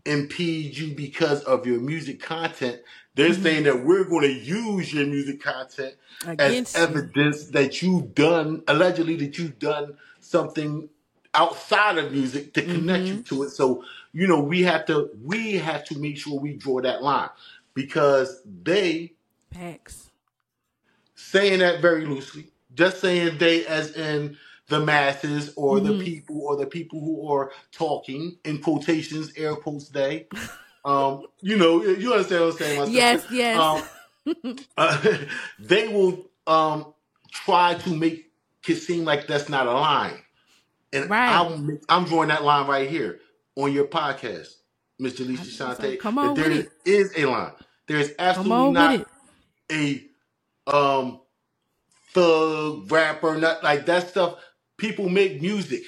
[0.05, 2.81] impede you because of your music content.
[3.15, 5.95] They're hmm saying that we're going to use your music content
[6.39, 6.81] as Against you.
[6.83, 10.89] evidence that you've done, allegedly, that you've done something
[11.35, 13.51] outside of music to connect you hmm to it.
[13.51, 17.29] So, you know, we have to we have to make sure we draw that line
[17.75, 19.13] because they
[19.53, 20.09] Facts.
[21.15, 24.37] saying that very loosely, just saying they as in
[24.73, 29.55] the masses or the hmm people or the people who are talking in quotations, air
[29.55, 30.27] quotes they.
[30.86, 33.25] Um, you know, you understand what I'm saying, my Yes.
[33.29, 33.59] Yes.
[33.59, 33.83] Um,
[34.77, 35.17] uh,
[35.59, 36.93] they will um
[37.31, 38.31] try to make
[38.67, 40.19] it seem like that's not a line.
[40.93, 41.41] And right.
[41.41, 43.19] I'm I'm drawing that line right here
[43.57, 44.55] on your podcast,
[45.01, 45.27] Mr.
[45.27, 45.51] Lisa.
[45.65, 46.71] Shaunte, Come that on there it.
[46.86, 47.53] is a line.
[47.88, 49.05] There is absolutely not
[49.71, 50.05] a
[50.67, 51.21] um
[52.13, 54.38] thug rapper, not like that stuff.
[54.77, 55.83] People make music,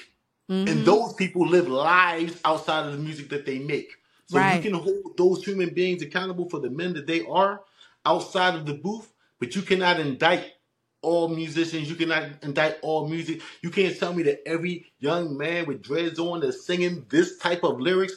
[0.68, 3.92] and hmm those people live lives outside of the music that they make.
[4.28, 7.62] So you can hold those human beings accountable for the men that they are
[8.06, 10.54] outside of the booth, but you cannot indict
[11.02, 11.90] all musicians.
[11.90, 13.42] You cannot indict all music.
[13.62, 17.64] You can't tell me that every young man with dreads on that's singing this type
[17.64, 18.16] of lyrics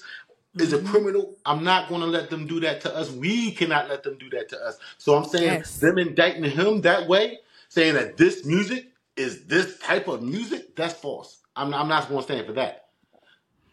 [0.58, 1.36] is a hmm criminal.
[1.46, 3.10] I'm not going to let them do that to us.
[3.10, 4.78] We cannot let them do that to us.
[4.98, 5.78] So I'm saying Yes.
[5.80, 10.94] them indicting him that way, saying that this music is this type of music, that's
[10.94, 11.40] false.
[11.56, 12.86] I'm, I'm not going to stand for that.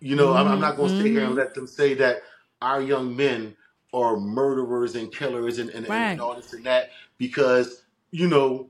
[0.02, 1.96] You know, I'm, I'm hmm not going to sit here and hmm let them say
[1.96, 2.24] that
[2.62, 3.56] our young men
[3.94, 8.70] are murderers and killers and, and, and, and all this and that because, you know,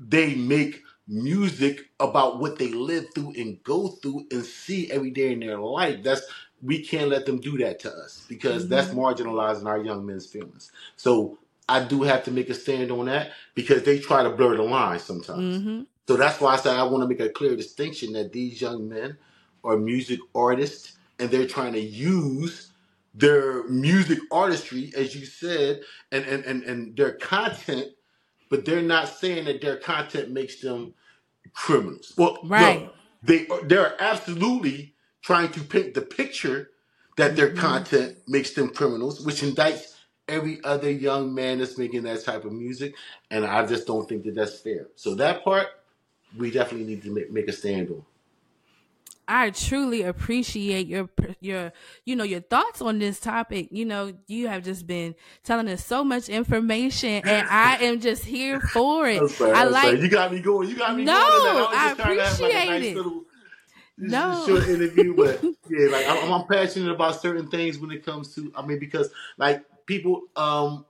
[0.00, 5.32] they make music about what they live through and go through and see every day
[5.32, 6.02] in their life.
[6.02, 6.22] That's
[6.62, 10.26] we can't let them do that to us because that's hmm marginalizing our young men's
[10.26, 10.72] feelings.
[10.96, 14.56] So I do have to make a stand on that because they try to blur
[14.56, 15.58] the line sometimes.
[15.58, 18.62] hmm So that's why I say I want to make a clear distinction that these
[18.62, 19.18] young men
[19.64, 22.72] are music artists and they're trying to use
[23.14, 27.88] their music artistry, as you said, and, and, and, and their content,
[28.50, 30.94] but they're not saying that their content makes them
[31.54, 32.14] criminals.
[32.18, 32.92] Well, no, Right.
[33.22, 36.70] they are, they're absolutely trying to paint the picture
[37.16, 37.52] that their Mm-hmm.
[37.52, 39.94] content makes them criminals, which indicts
[40.28, 42.94] every other young man that's making that type of music.
[43.30, 44.88] And I just don't think that that's fair.
[44.96, 45.68] So that part,
[46.36, 48.02] we definitely need to make, make a stand on.
[49.30, 51.10] I truly appreciate your
[51.40, 51.72] your
[52.06, 53.68] you know your thoughts on this topic.
[53.70, 55.14] You know, you have just been
[55.44, 59.28] telling us so much information, and I am just here for it.
[59.30, 60.00] Sorry, I like sorry.
[60.00, 60.70] You got me going.
[60.70, 61.54] You got me No, going.
[61.56, 62.96] was I to have, like, appreciate nice it.
[62.96, 63.24] little-
[63.98, 64.44] No.
[64.46, 68.50] short interview, but yeah, like I'm, I'm passionate about certain things when it comes to.
[68.56, 70.86] I mean, because like people um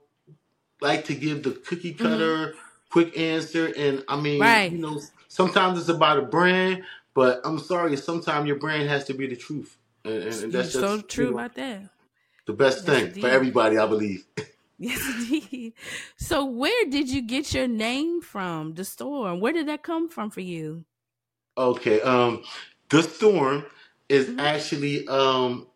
[0.80, 2.54] like to give the cookie cutter
[2.90, 4.42] quick answer, and I mean, Mm-hmm.
[4.42, 4.70] Right.
[4.70, 5.00] you know,
[5.38, 9.36] sometimes it's about a brand, but I'm sorry, sometimes your brand has to be the
[9.36, 11.82] truth, and, and, and that's so just true you know, about that.
[12.46, 13.22] the best Yes, thing indeed.
[13.22, 14.26] for everybody, I believe.
[14.78, 15.74] Yes, indeed.
[16.18, 18.74] So, where did you get your name from?
[18.74, 19.40] The storm.
[19.40, 20.84] Where did that come from for you?
[21.58, 22.00] Okay.
[22.02, 22.44] Um,
[22.90, 23.66] the storm
[24.08, 24.38] is Mhm.
[24.40, 25.68] actually um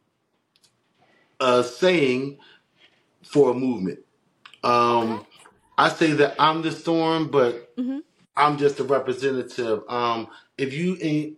[1.41, 2.39] a saying
[3.25, 4.01] for a movement.
[4.65, 5.27] Um, Okay.
[5.79, 8.03] I say that I'm the storm, but Mhm.
[8.37, 9.83] I'm just a representative.
[9.89, 11.37] Um, if you en-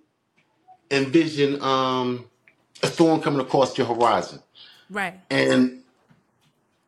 [0.90, 2.26] envision um
[2.82, 4.40] a storm coming across your horizon,
[4.90, 5.20] Right.
[5.30, 5.82] and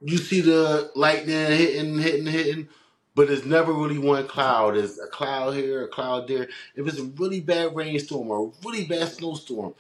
[0.01, 2.69] you see the lightning hitting, hitting, hitting,
[3.15, 4.75] but it's never really one cloud.
[4.77, 6.49] There's a cloud here, a cloud there.
[6.75, 9.75] If it's a really bad rainstorm or a really bad snowstorm,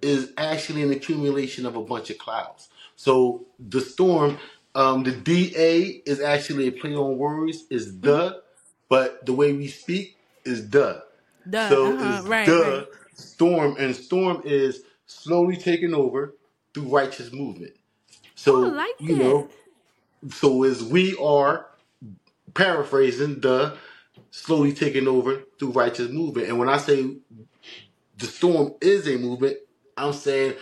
[0.00, 2.68] is actually an accumulation of a bunch of clouds.
[2.96, 4.36] So the storm,
[4.74, 8.42] um, the DA is actually a play on words, is the,
[8.92, 11.04] but the way we speak is the.
[11.50, 11.68] Duh.
[11.68, 12.18] So uh-huh.
[12.18, 12.46] it's Right.
[12.46, 12.88] the Right.
[13.16, 16.34] storm, and storm is slowly taking over
[16.74, 17.74] through righteous movement.
[18.48, 19.18] Oh, So I like you that.
[19.18, 19.50] know,
[20.30, 21.68] so as we are
[22.54, 23.76] paraphrasing the
[24.30, 27.16] slowly taking over through righteous movement, and when I say
[28.18, 29.58] the storm is a movement,
[29.96, 30.54] I'm saying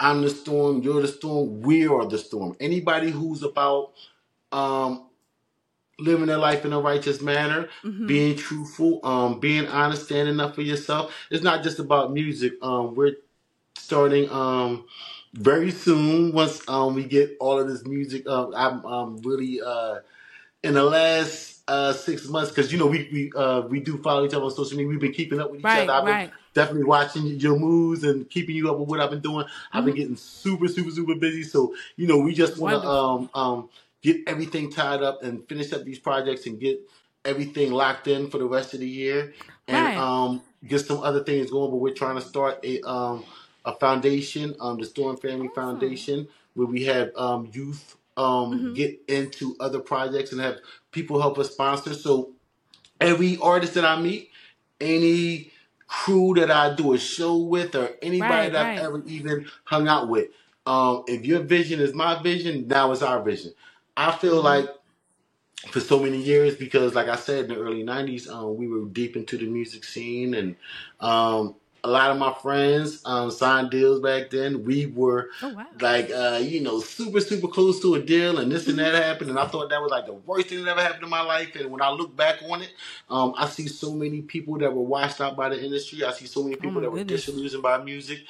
[0.00, 2.56] I'm the storm, you're the storm, we are the storm.
[2.60, 3.92] Anybody who's about
[4.52, 5.07] um
[5.98, 8.06] living their life in a righteous manner, Mhm.
[8.06, 11.12] being truthful, um, being honest, standing up for yourself.
[11.30, 12.54] It's not just about music.
[12.62, 13.16] Um, we're
[13.76, 14.84] starting um
[15.34, 18.26] very soon once um we get all of this music.
[18.28, 19.98] Um, I'm um really uh
[20.62, 24.24] in the last uh six months because you know we we uh we do follow
[24.24, 24.88] each other on social media.
[24.88, 25.88] We've been keeping up with each Right.
[25.88, 25.92] other.
[25.92, 26.30] I've been Right.
[26.54, 29.46] definitely watching your moves and keeping you up with what I've been doing.
[29.72, 29.96] I've been Mhm.
[29.96, 31.42] getting super, super, super busy.
[31.42, 33.68] So, you know, we just want to um um
[34.02, 36.80] get everything tied up and finish up these projects and get
[37.24, 39.34] everything locked in for the rest of the year
[39.66, 39.96] and Right.
[39.96, 41.70] um get some other things going.
[41.70, 43.24] But we're trying to start a um
[43.64, 45.78] a foundation, um the Storm Family Awesome.
[45.80, 48.74] Foundation, where we have um youth um Mhm.
[48.74, 50.58] get into other projects and have
[50.92, 51.94] people help us sponsor.
[51.94, 52.30] So
[53.00, 54.30] every artist that I meet,
[54.80, 55.50] any
[55.86, 58.52] crew that I do a show with, or anybody Right.
[58.52, 60.28] that I've ever even hung out with,
[60.66, 63.52] um, if your vision is my vision, now it's our vision.
[63.98, 64.68] I feel like
[65.72, 68.86] for so many years because like I said in the early nineties, um, we were
[68.86, 70.56] deep into the music scene and
[71.00, 74.64] um a lot of my friends um signed deals back then.
[74.64, 75.66] We were Oh wow.
[75.80, 78.82] like uh, you know, super, super close to a deal and this and Mhm.
[78.92, 81.10] that happened and I thought that was like the worst thing that ever happened in
[81.10, 81.56] my life.
[81.56, 82.72] And when I look back on it,
[83.10, 86.04] um, I see so many people that were washed out by the industry.
[86.04, 88.20] I see so many Oh people my that were disillusioned by music.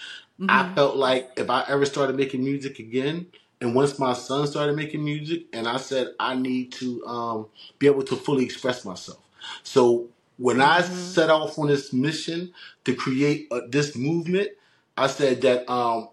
[0.49, 0.75] I Mhm.
[0.75, 3.27] felt like if I ever started making music again,
[3.61, 7.47] and once my son started making music, and I said I need to um,
[7.79, 9.19] be able to fully express myself.
[9.63, 10.85] So when I Mhm.
[10.93, 12.53] set off on this mission
[12.85, 14.51] to create uh, this movement,
[14.97, 16.09] I said that um,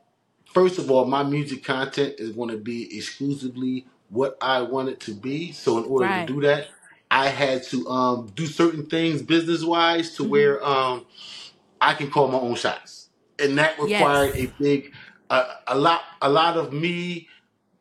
[0.54, 5.00] first of all, my music content is going to be exclusively what I want it
[5.02, 5.52] to be.
[5.52, 6.28] So in order Right.
[6.28, 6.68] to do that,
[7.12, 10.30] I had to um, do certain things business wise to Mhm.
[10.30, 11.06] where um,
[11.82, 14.50] I can call my own shots, and that required Yes.
[14.50, 14.94] a big,
[15.30, 17.28] uh, a lot, a lot of me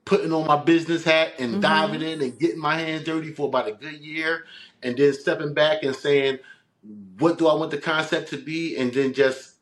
[0.04, 2.14] putting on my business hat and diving Mhm.
[2.14, 4.46] in and getting my hands dirty for about a good year,
[4.82, 6.40] and then stepping back and saying,
[7.18, 9.56] "What do I want the concept to be?" and then just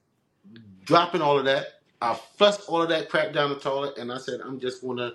[0.85, 1.81] dropping all of that.
[2.02, 5.14] I flushed all of that crap down the toilet, and I said, "I'm just gonna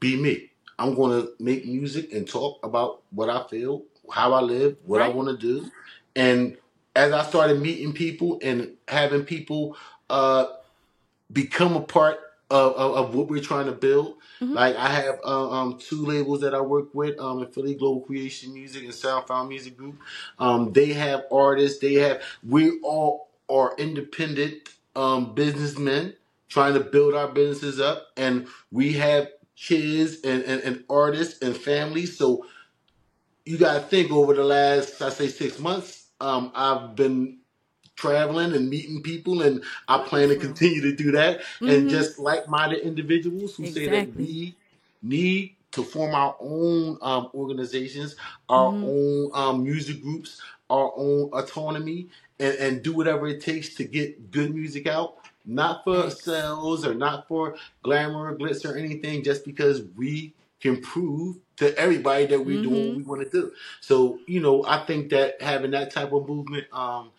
[0.00, 0.50] be me.
[0.78, 5.06] I'm gonna make music and talk about what I feel, how I live, what I
[5.08, 5.16] Right.
[5.16, 5.70] want to do."
[6.16, 6.58] And
[6.96, 9.76] as I started meeting people and having people
[10.10, 10.46] uh,
[11.32, 12.20] become a part
[12.50, 14.16] of, of, of what we're trying to build.
[14.40, 14.54] Mhm.
[14.54, 18.00] Like I have uh, um, two labels that I work with, um, in Philly Global
[18.02, 19.98] Creation Music and Soundfound Music Group.
[20.38, 21.80] Um, they have artists.
[21.80, 26.14] They have we all are independent um, businessmen
[26.48, 31.56] trying to build our businesses up, and we have kids and, and, and artists and
[31.56, 32.16] families.
[32.18, 32.46] So
[33.44, 36.08] you got to think over the last, I say, six months.
[36.20, 37.38] Um, I've been
[37.96, 41.40] traveling and meeting people, and I plan to continue to do that.
[41.40, 41.68] Mm-hmm.
[41.68, 43.84] And just like-minded individuals who exactly.
[43.84, 44.54] say that we
[45.02, 48.16] need to form our own um, organizations,
[48.48, 48.84] our mm-hmm.
[48.84, 50.40] own um, music groups,
[50.70, 55.16] our own autonomy, and, and do whatever it takes to get good music out.
[55.44, 60.80] Not for sales or not for glamour or glitz or anything, just because we can
[60.80, 62.68] prove to everybody that we're mm-hmm.
[62.68, 62.96] doing what mm-hmm.
[62.96, 63.52] we want to do.
[63.80, 67.10] So, you know, I think that having that type of movement um,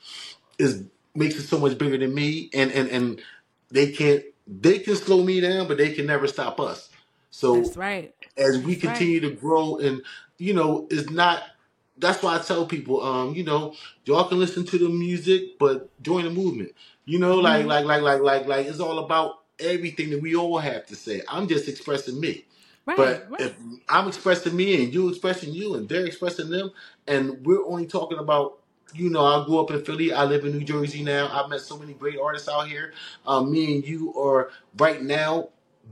[0.58, 0.84] is
[1.16, 3.22] makes it so much bigger than me and, and, and
[3.70, 6.90] they can't they can slow me down, but they can never stop us.
[7.32, 8.16] So That's right.
[8.38, 9.30] As we That's continue right.
[9.30, 10.02] to grow and
[10.38, 11.44] you know, it's not
[11.98, 13.74] that's why I tell people, um, you know,
[14.06, 16.74] y'all can listen to the music, but join the movement.
[17.06, 17.70] You know, like mm-hmm.
[17.70, 21.22] like like like like like it's all about everything that we all have to say.
[21.28, 22.46] I'm just expressing me.
[22.86, 23.42] Right, but right.
[23.42, 23.56] if
[23.90, 26.72] I'm expressing me and you expressing you and they're expressing them,
[27.08, 28.60] and we're only talking about,
[28.94, 30.14] you know, I grew up in Philly.
[30.14, 31.30] I live in New Jersey now.
[31.32, 32.94] I've met so many great artists out here.
[33.26, 35.50] Um, me and you are right now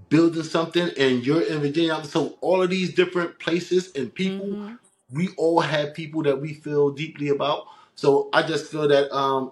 [0.10, 2.04] building something, and you're in Virginia.
[2.06, 4.76] So all of these different places and people, mm-hmm.
[5.12, 7.66] we all have people that we feel deeply about.
[7.96, 9.52] So I just feel that um,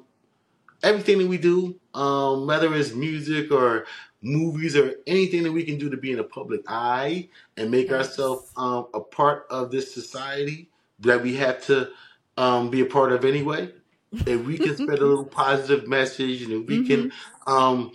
[0.83, 3.85] everything that we do, um, whether it's music or
[4.21, 7.27] movies or anything that we can do to be in the public eye
[7.57, 8.07] and make yes.
[8.07, 10.69] ourselves um, a part of this society
[10.99, 11.89] that we have to
[12.37, 13.69] um, be a part of anyway.
[14.11, 16.87] If we can spread a little positive message and if we mm-hmm.
[16.87, 17.11] can
[17.47, 17.91] um,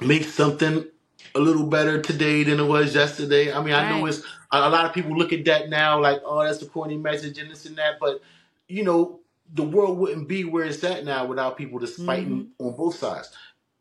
[0.00, 0.86] make something
[1.34, 3.52] a little better today than it was yesterday.
[3.52, 4.22] I mean, I know it's
[4.52, 7.50] a lot of people look at that now like, oh, that's a corny message and
[7.50, 8.20] this and that, but
[8.68, 9.20] you know,
[9.52, 12.66] the world wouldn't be where it's at now without people just fighting mm-hmm.
[12.66, 13.30] on both sides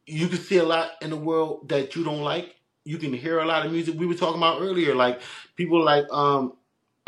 [0.06, 2.56] you can see a lot in the world that you don't like.
[2.86, 3.98] You can hear a lot of music.
[3.98, 5.22] We were talking about earlier, like
[5.56, 6.54] people like, um,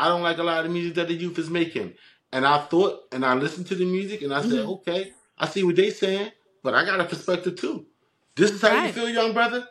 [0.00, 1.94] I don't like a lot of music that the youth is making.
[2.32, 4.70] And I thought, and I listened to the music, and I said, mm-hmm.
[4.70, 7.86] okay, I see what they're saying, but I got a perspective too.
[8.34, 8.86] This is how right.
[8.88, 9.66] you feel, young brother.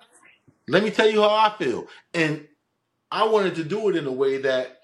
[0.67, 1.87] Let me tell you how I feel.
[2.13, 2.47] And
[3.11, 4.79] I wanted to do it in a way that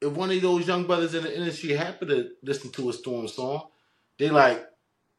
[0.00, 3.26] if one of those young brothers in the industry happen to listen to a Storm
[3.28, 3.66] song,
[4.18, 4.64] they like,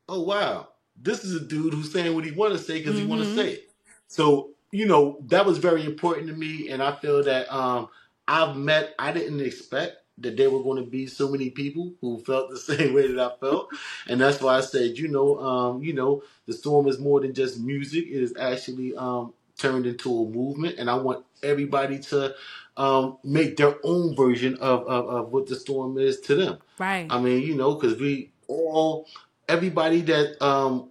[0.08, 0.70] oh wow,
[1.02, 3.06] this is a dude who's saying what he want to say because mm-hmm.
[3.06, 3.70] he want to say it.
[4.08, 7.90] So you know that was very important to me, and I feel that um,
[8.28, 8.96] I've met.
[8.98, 12.58] I didn't expect that there were going to be so many people who felt the
[12.76, 13.70] same way that I felt,
[14.08, 17.34] and that's why I said, you know, um, you know, the storm is more than
[17.34, 18.06] just music.
[18.08, 22.36] It is actually um, turned into a movement, and I want everybody to
[22.78, 26.58] um, make their own version of, of, of, what the storm is to them.
[26.78, 27.08] Right.
[27.10, 29.08] I mean, you know, because we all
[29.50, 30.90] everybody that um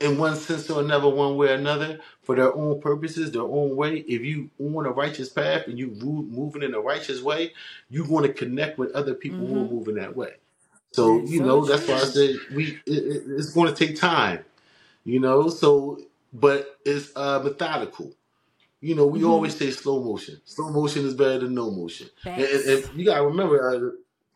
[0.00, 3.76] in one sense or another, one way or another, for their own purposes, their own
[3.76, 3.98] way.
[3.98, 7.52] If you on a righteous path and you moving in a righteous way,
[7.88, 9.74] you're going to connect with other people who are mm-hmm.
[9.74, 10.34] moving that way.
[10.92, 12.78] So you so know that's why I said we.
[12.86, 14.44] It, it's going to take time,
[15.04, 15.48] you know.
[15.48, 16.00] So,
[16.32, 18.12] but it's uh, methodical.
[18.80, 19.30] You know, we mm-hmm.
[19.30, 20.40] always say slow motion.
[20.44, 22.08] Slow motion is better than no motion.
[22.24, 23.90] And, and, you gotta remember, uh,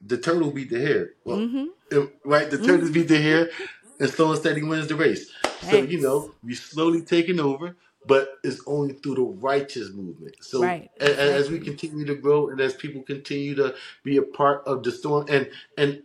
[0.05, 1.11] the turtle beat the hare.
[1.25, 2.05] Well, mm-hmm.
[2.25, 2.51] right?
[2.51, 3.51] The turtle beat the hare,
[3.99, 5.31] and slow and steady wins the race.
[5.63, 10.37] So you know, we're slowly taking over, but it's only through the righteous movement.
[10.41, 10.91] So right.
[11.01, 14.83] as, as, we continue to grow, and as people continue to be a part of
[14.83, 16.03] the storm, and and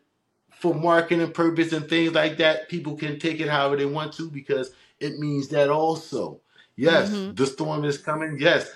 [0.52, 4.30] for marketing purpose and things like that, people can take it however they want to
[4.30, 6.40] because it means that also.
[6.76, 7.36] Yes, mm-hmm.
[7.36, 8.38] the storm is coming.
[8.40, 8.70] Yes,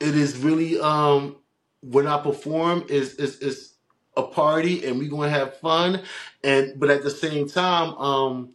[0.00, 1.36] it is really um
[1.80, 3.74] when I perform is is is
[4.16, 6.02] a party and we're gonna have fun
[6.42, 8.50] and but at the same time um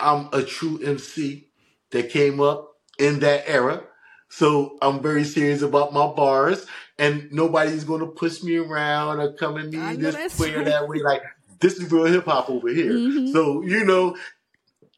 [0.00, 1.48] I'm a true MC
[1.90, 3.84] that came up in that era.
[4.28, 6.66] So I'm very serious about my bars
[6.98, 10.86] and nobody's going to push me around or come at me this way or that
[10.88, 10.98] way.
[10.98, 11.22] Like
[11.60, 12.92] this is real hip hop over here.
[12.92, 13.32] Mm-hmm.
[13.32, 14.16] So, you know,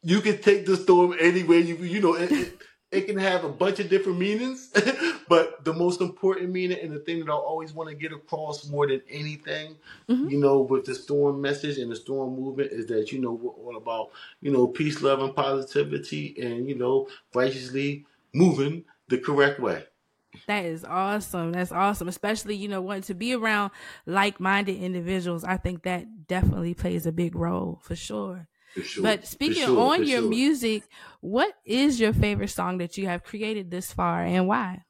[0.03, 1.61] you can take the storm anyway.
[1.61, 2.57] You, you know, it, it,
[2.91, 4.69] it can have a bunch of different meanings,
[5.29, 8.67] but the most important meaning and the thing that I always want to get across
[8.67, 9.77] more than anything,
[10.09, 10.29] mm-hmm.
[10.29, 13.51] you know, with the storm message and the storm movement is that, you know, we're
[13.51, 14.11] all about,
[14.41, 19.83] you know, peace, love, and positivity and, you know, righteously moving the correct way.
[20.47, 21.53] That is awesome.
[21.53, 22.07] That's awesome.
[22.07, 23.71] Especially, you know, wanting to be around
[24.05, 25.43] like minded individuals.
[25.43, 28.47] I think that definitely plays a big role for sure.
[28.83, 29.03] Sure.
[29.03, 30.29] But speaking sure, on your sure.
[30.29, 30.83] music,
[31.19, 34.85] what is your favorite song that you have created this far and why?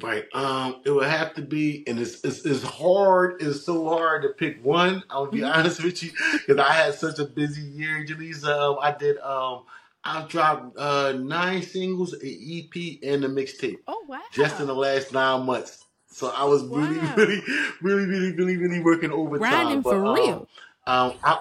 [0.00, 0.24] Right.
[0.32, 3.42] Um, it would have to be, and it's, it's, it's hard.
[3.42, 5.02] It's so hard to pick one.
[5.10, 5.58] I'll be mm-hmm.
[5.58, 8.48] honest with you, because I had such a busy year, JaLisa.
[8.48, 9.18] Um, I did.
[9.18, 9.64] Um,
[10.04, 13.78] I dropped uh, nine singles, an EP, and a mixtape.
[13.86, 14.20] Oh wow!
[14.32, 15.84] Just in the last nine months.
[16.10, 16.78] So I was wow.
[16.78, 17.42] really, really,
[17.82, 19.50] really, really, really, really working overtime.
[19.50, 20.48] Grinding but, for um, real.
[20.86, 21.38] Um, I,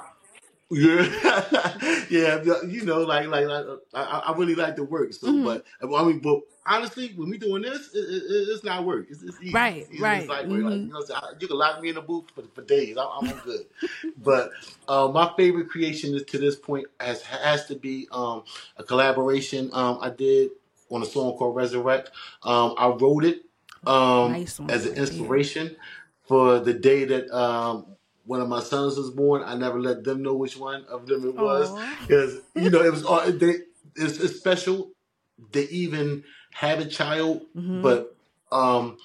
[0.69, 1.07] Yeah,
[2.09, 5.13] yeah, you know, like, like, like I, I really like to work.
[5.13, 8.85] So, hmm but I mean, but honestly, when we doing this, it, it, it's not
[8.85, 9.07] work.
[9.09, 9.53] It's, it's easy.
[9.53, 10.19] Right, It's, right.
[10.21, 11.05] it's like, like hmm you know,
[11.39, 12.97] you can lock me in a booth for, for days.
[12.97, 13.65] I'm, I'm good.
[14.21, 14.51] But
[14.89, 18.43] uh, my favorite creation is, to this point has has to be um,
[18.75, 20.51] a collaboration um, I did
[20.89, 22.11] on a song called Resurrect.
[22.43, 23.43] Um, I wrote it
[23.85, 25.77] um, Nice one as an inspiration
[26.27, 27.85] for the day that um,
[28.27, 29.41] one of my sons was born.
[29.43, 31.71] I never let them know which one of them it was
[32.07, 33.55] because you know it was all they,
[33.95, 34.91] it's, it's special.
[35.51, 36.23] They even
[36.53, 38.15] have a child, hmm but
[38.51, 38.97] um,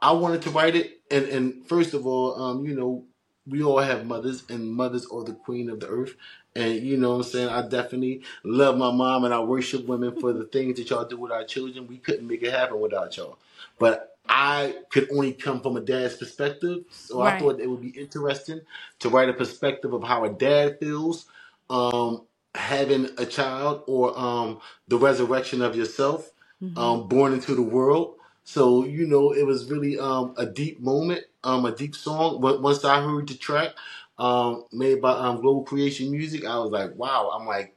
[0.00, 1.00] I wanted to write it.
[1.10, 3.04] And and first of all, um, you know,
[3.46, 6.14] we all have mothers, and mothers are the queen of the earth.
[6.54, 7.48] And you know what I'm saying?
[7.48, 11.16] I definitely love my mom and I worship women for the things that y'all do
[11.16, 11.86] with our children.
[11.86, 13.38] We couldn't make it happen without y'all.
[13.78, 16.84] But I could only come from a dad's perspective.
[16.92, 17.40] So I Right.
[17.40, 18.62] thought it would be interesting
[19.00, 21.26] to write a perspective of how a dad feels
[21.70, 22.26] um,
[22.56, 28.16] having a child or um, the resurrection of yourself hmm um, born into the world.
[28.44, 32.40] So you know, it was really um, a deep moment, um, a deep song.
[32.42, 33.72] But once I heard the track
[34.18, 37.32] um, made by um, Global Creation Music, I was like, wow.
[37.34, 37.76] I'm like,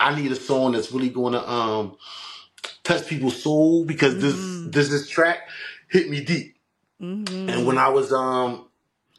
[0.00, 1.96] I need a song that's really going to um,
[2.84, 5.48] touch people's soul because this hmm this is track
[5.92, 6.56] hit me deep.
[7.48, 8.68] And when I was um,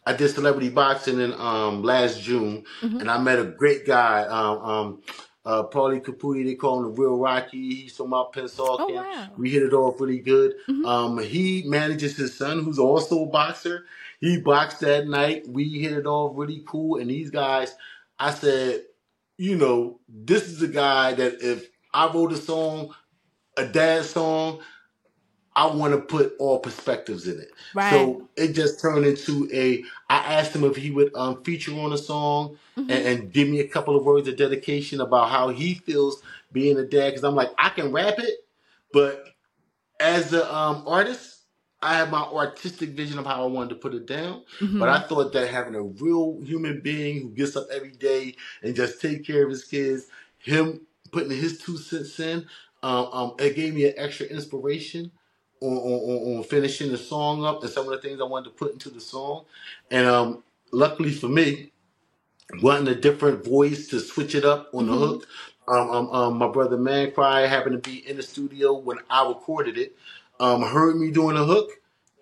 [0.05, 4.23] I did celebrity boxing in um last June, hmm and I met a great guy,
[4.25, 5.03] um, um,
[5.45, 6.45] uh, Paulie Caputi.
[6.45, 7.75] They call him the Real Rocky.
[7.83, 9.03] He's from out Oh Pensacola.
[9.03, 9.29] wow.
[9.37, 10.55] We hit it off really good.
[10.67, 13.85] hmm Um, he manages his son, who's also a boxer.
[14.21, 15.47] He boxed that night.
[15.49, 16.99] We hit it off really cool.
[16.99, 17.75] And these guys,
[18.19, 18.83] I said,
[19.37, 22.93] you know, this is a guy that if I wrote a song,
[23.57, 24.61] a dad song,
[25.55, 27.51] I want to put all perspectives in it.
[27.73, 27.89] Right.
[27.89, 29.83] So it just turned into a.
[30.09, 33.47] I asked him if he would um, feature on a song and, hmm and give
[33.49, 37.11] me a couple of words of dedication about how he feels being a dad.
[37.11, 38.35] Because I'm like, I can rap it,
[38.91, 39.25] but
[39.99, 41.41] as an um, artist,
[41.81, 44.43] I have my artistic vision of how I wanted to put it down.
[44.79, 48.75] But I thought that having a real human being who gets up every day and
[48.75, 50.07] just take care of his kids,
[50.39, 50.81] him
[51.11, 52.47] putting his two cents in,
[52.83, 55.11] um, um, it gave me an extra inspiration
[55.63, 58.51] on, on, on, finishing the song up and some of the things I wanted to
[58.51, 59.45] put into the song.
[59.91, 60.43] And um,
[60.73, 61.67] luckily for me,
[62.61, 65.27] wanting a different voice to switch it up on the hmm hook.
[65.67, 69.27] Um, um, um, my brother Man Cry happened to be in the studio when I
[69.27, 69.95] recorded it.
[70.39, 71.71] Um, heard me doing the hook,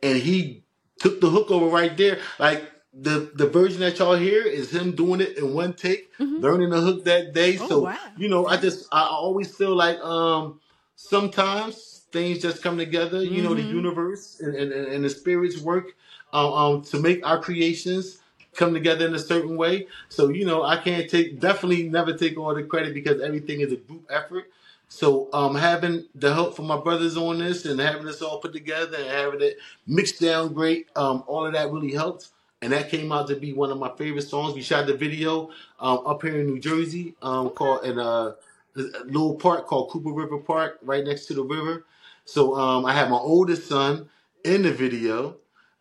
[0.03, 0.63] and he
[0.99, 2.19] took the hook over right there.
[2.39, 6.41] Like the the version that y'all hear is him doing it in one take, hmm
[6.41, 7.57] learning the hook that day.
[7.57, 7.97] Oh So wow.
[8.17, 10.59] you know, I just I always feel like um
[10.95, 13.23] sometimes things just come together.
[13.23, 15.95] You know, the hmm universe and, and, and the spirits work
[16.33, 18.19] um, um to make our creations
[18.55, 19.87] come together in a certain way.
[20.09, 23.71] So you know, I can't take definitely never take all the credit because everything is
[23.71, 24.45] a group effort.
[24.89, 28.51] So um, having the help from my brothers on this and having this all put
[28.51, 29.57] together and having it
[29.87, 32.29] mixed down great, um, all of that really helped.
[32.61, 34.53] And that came out to be one of my favorite songs.
[34.53, 35.49] We shot the video
[35.79, 37.55] um, up here in New Jersey, um, Okay.
[37.55, 38.35] called in a,
[38.75, 41.85] a little park called Cooper River Park, right next to the river.
[42.31, 44.09] So um, I had my oldest son
[44.43, 45.37] in the video.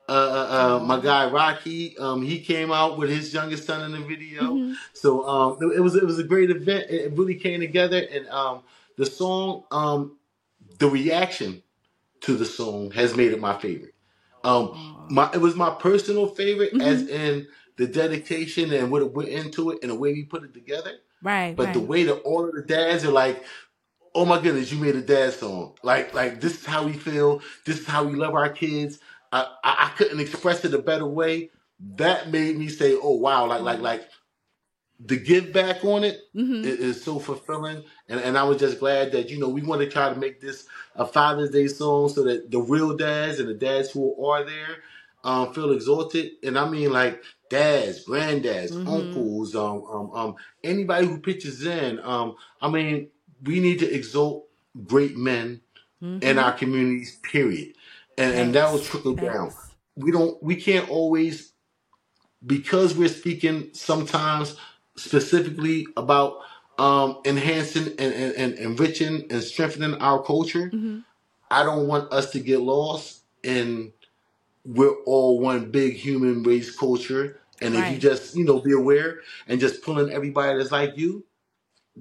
[0.09, 1.01] Uh, uh, uh, my Oh.
[1.01, 4.47] guy Rocky, um, he came out with his youngest son in the video.
[4.57, 6.91] hmm So um, it, it was it was a great event.
[6.91, 8.63] It really came together, and um,
[8.97, 10.17] the song, um,
[10.79, 11.63] the reaction
[12.23, 13.95] to the song has made it my favorite.
[14.45, 17.47] Um, my it was my personal favorite, as hmm in
[17.77, 20.93] the dedication and what it went into it, and the way we put it together.
[21.23, 21.57] Right.
[21.57, 23.45] But the way that all of the dads are like,
[24.15, 25.75] oh my goodness, you made a dad song.
[25.83, 27.41] Like like this is how we feel.
[27.67, 28.99] This is how we love our kids.
[29.33, 31.51] I I, I couldn't express it a better way.
[31.97, 34.09] That made me say, oh wow, like like like
[34.99, 37.85] the give back on it hmm is, is so fulfilling.
[38.09, 40.41] And and I was just glad that you know we want to try to make
[40.41, 44.45] this a Father's Day song so that the real dads and the dads who are
[44.45, 44.77] there
[45.25, 46.33] um, feel exalted.
[46.43, 51.99] And I mean like dads, granddads, hmm uncles, um, um, um, anybody who pitches in.
[52.01, 53.09] Um, I mean,
[53.45, 54.47] we need to exalt
[54.87, 55.61] great men
[56.03, 57.17] in hmm our communities.
[57.23, 57.75] Period.
[58.19, 58.91] And and that will Facts.
[58.91, 59.53] trickle down.
[59.97, 60.43] We don't.
[60.43, 61.53] We can't always
[62.47, 64.57] because we're speaking sometimes
[64.97, 66.39] specifically about
[66.79, 70.69] um, enhancing and, and, and enriching and strengthening our culture.
[70.69, 70.99] hmm
[71.53, 73.93] I don't want us to get lost in
[74.65, 77.41] we're all one big human race culture.
[77.61, 81.25] And if you just, you know, be aware and just pulling everybody that's like you,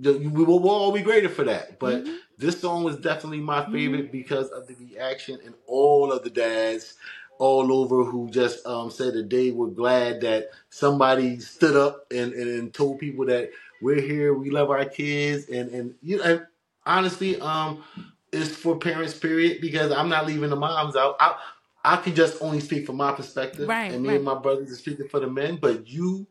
[0.04, 1.80] we will we'll all be greater for that.
[1.80, 6.12] But hmm this song was definitely my hmm favorite because of the reaction and all
[6.12, 6.94] of the dads,
[7.38, 12.34] all over who just um, said that they were glad that somebody stood up and,
[12.34, 16.24] and, and told people that we're here, we love our kids, and and you know,
[16.24, 16.48] and
[16.86, 17.84] honestly, um,
[18.32, 19.14] it's for parents.
[19.18, 21.18] Period, because I'm not leaving the moms out.
[21.20, 21.36] I
[21.84, 24.16] I can just only speak from my perspective, Right, and me right.
[24.16, 25.58] and my brothers are speaking for the men.
[25.58, 26.26] But you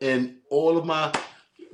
[0.00, 1.12] and all of my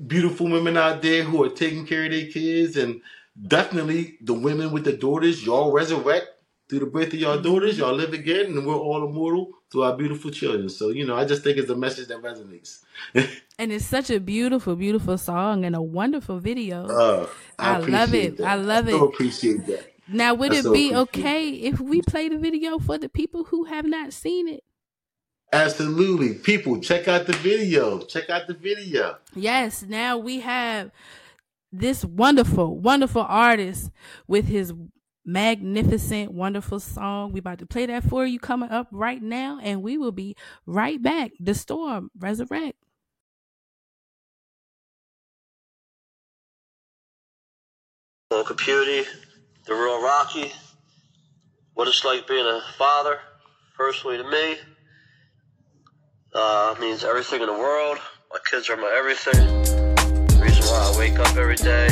[0.06, 3.00] beautiful women out there who are taking care of their kids, and
[3.46, 6.28] definitely the women with the daughters, y'all resurrect
[6.68, 9.96] through the birth of your daughters, y'all live again, and we're all immortal through our
[9.96, 10.68] beautiful children.
[10.68, 12.80] So you know, I just think it's a message that resonates.
[13.56, 16.86] And it's such a beautiful, beautiful song and a wonderful video.
[16.88, 18.38] Uh, I, I love it.
[18.38, 18.44] that.
[18.44, 19.14] I love so it.
[19.14, 19.92] appreciate that.
[20.08, 23.44] Now, would I it so be okay if we play the video for the people
[23.44, 24.64] who have not seen it?
[25.54, 26.34] Absolutely.
[26.34, 28.00] People, check out the video.
[28.00, 29.18] Check out the video.
[29.36, 30.90] Yes, now we have
[31.70, 33.92] this wonderful, wonderful artist
[34.26, 34.72] with his
[35.24, 37.32] magnificent, wonderful song.
[37.32, 40.34] We about to play that for you coming up right now, and we will be
[40.66, 41.30] right back.
[41.38, 42.76] The Storm, Resurrect.
[48.32, 49.06] Uncle Pewdie,
[49.66, 50.50] the real Rocky,
[51.74, 53.20] what it's like being a father,
[53.76, 54.56] personally to me,
[56.34, 57.98] uh, means everything in the world.
[58.32, 59.62] My kids are my everything.
[60.26, 61.86] The reason why I wake up every day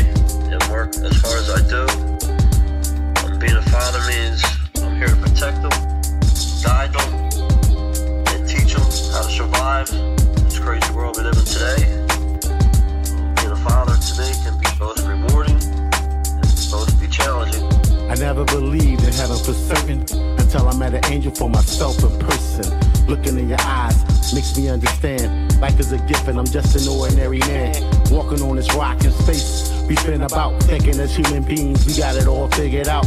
[0.51, 1.83] and work as hard as I do.
[3.23, 4.43] Um, being a father means
[4.83, 5.71] I'm here to protect them,
[6.63, 7.11] guide them,
[8.35, 8.83] and teach them
[9.15, 9.89] how to survive
[10.45, 11.87] this crazy world we live in today.
[13.39, 17.63] Being a father to me can be both rewarding and both be challenging.
[18.11, 20.01] I never believed in heaven for certain
[20.41, 22.92] until I met an angel for myself in person.
[23.07, 26.89] Looking in your eyes makes me understand life is a gift and I'm just an
[26.89, 27.75] ordinary man.
[28.11, 32.17] Walking on this rock in space, we spin about thinking as human beings we got
[32.17, 33.07] it all figured out.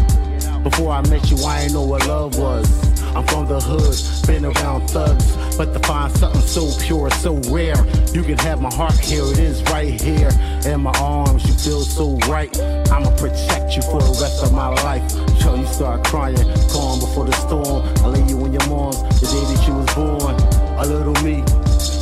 [0.63, 2.94] Before I met you, I ain't know what love was.
[3.16, 3.95] I'm from the hood,
[4.28, 7.78] been around thugs, but to find something so pure, so rare,
[8.11, 8.99] you can have my heart.
[8.99, 10.32] Here it is, right here
[10.66, 11.47] in my arms.
[11.47, 12.51] You feel so right.
[12.91, 15.07] I'ma protect you for the rest of my life.
[15.39, 16.36] Till you start crying,
[16.68, 17.88] calm before the storm.
[18.03, 20.36] I lay you in your arms the day that you was born.
[20.76, 21.39] A little me,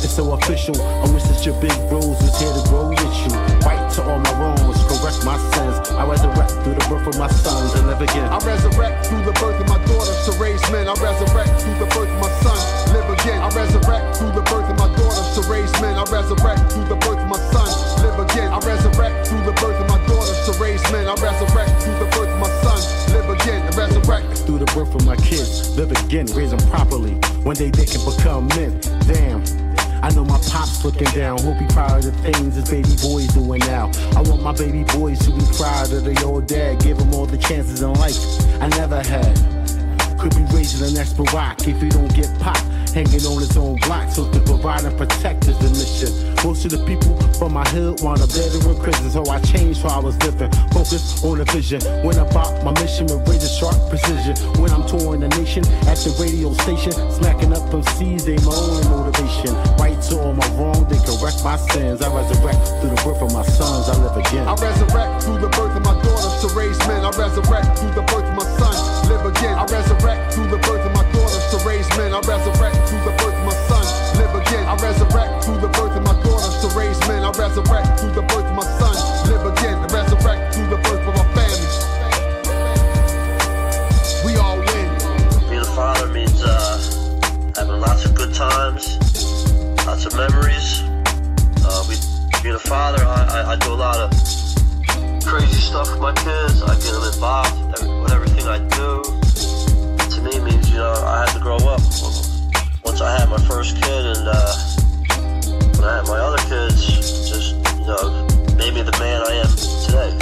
[0.02, 0.74] it's so official.
[0.82, 3.30] I wish that your big bros was here to grow with you.
[3.62, 5.90] Right to all my wrongs, correct my sins.
[5.94, 8.24] I resurrect through the birth of my sons and live again.
[8.32, 10.88] I resurrect through the birth of my daughters to raise men.
[10.88, 12.56] I resurrect through the birth of my son,
[12.96, 13.38] live again.
[13.44, 15.94] I resurrect through the birth of my daughters to raise men.
[16.00, 17.68] I resurrect through the birth of my son,
[18.00, 18.48] live again.
[18.48, 21.04] I resurrect through the birth of my daughters to raise men.
[21.06, 22.80] I resurrect through the birth of my son,
[23.12, 23.60] live again.
[23.60, 24.26] I resurrect.
[24.48, 25.76] through the birth of my kids.
[25.76, 27.20] Live again, raise them properly.
[27.44, 28.80] One day they can become men.
[29.04, 29.63] Damn.
[30.04, 31.38] I know my pop's looking down.
[31.38, 33.90] Hope he proud of the things his baby boy's doing now.
[34.14, 36.80] I want my baby boys to be proud of their old dad.
[36.80, 38.18] Give them all the chances in life
[38.60, 39.34] I never had.
[40.18, 42.73] Could be raising the next Barack if he don't get popped.
[42.94, 46.14] Hanging on his own block, so to provide and protect is the mission.
[46.46, 49.82] Most of the people from my hood want a better in prison, so I changed
[49.82, 50.46] how I was living.
[50.70, 51.82] Focus on the vision.
[52.06, 54.38] Went about my mission with razor sharp precision.
[54.62, 57.66] When I'm touring the nation at the radio station, smacking up
[57.98, 59.50] seeds, they my only motivation.
[59.74, 61.98] Right to all my wrong, they correct my sins.
[61.98, 64.46] I resurrect through the birth of my sons, I live again.
[64.46, 67.02] I resurrect through the birth of my daughters to raise men.
[67.02, 68.74] I resurrect through the birth of my son,
[69.10, 69.58] live again.
[69.58, 70.73] I resurrect through the birth
[72.14, 73.82] I resurrect through the birth of my son,
[74.18, 74.64] live again.
[74.68, 77.24] I resurrect through the birth of my daughters to raise men.
[77.24, 78.94] I resurrect through the birth of my son,
[79.26, 79.82] live again.
[79.82, 81.74] I resurrect through the birth of our families.
[84.24, 84.94] We all win.
[85.50, 86.78] Being a father means uh,
[87.56, 88.94] having lots of good times,
[89.84, 90.86] lots of memories.
[91.66, 91.98] Uh, we,
[92.44, 94.10] being a father, I, I, I do a lot of
[95.26, 96.62] crazy stuff with my kids.
[96.62, 98.93] I get them involved with everything I do.
[101.44, 101.80] Grow up.
[102.88, 104.56] Once I had my first kid, and uh,
[105.76, 106.88] when I had my other kids,
[107.28, 108.24] just you know
[108.56, 109.52] made me the man I am
[109.84, 110.12] today.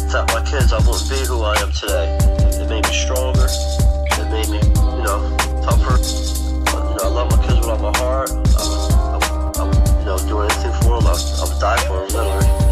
[0.00, 2.16] Without my kids, I wouldn't be who I am today.
[2.56, 3.44] It made me stronger.
[3.44, 4.64] It made me,
[4.96, 5.20] you know,
[5.60, 6.00] tougher.
[6.00, 8.30] You know, I love my kids with all my heart.
[8.32, 11.06] I would, I would, I would you know, do anything for them.
[11.06, 12.63] I, I would die for them, literally.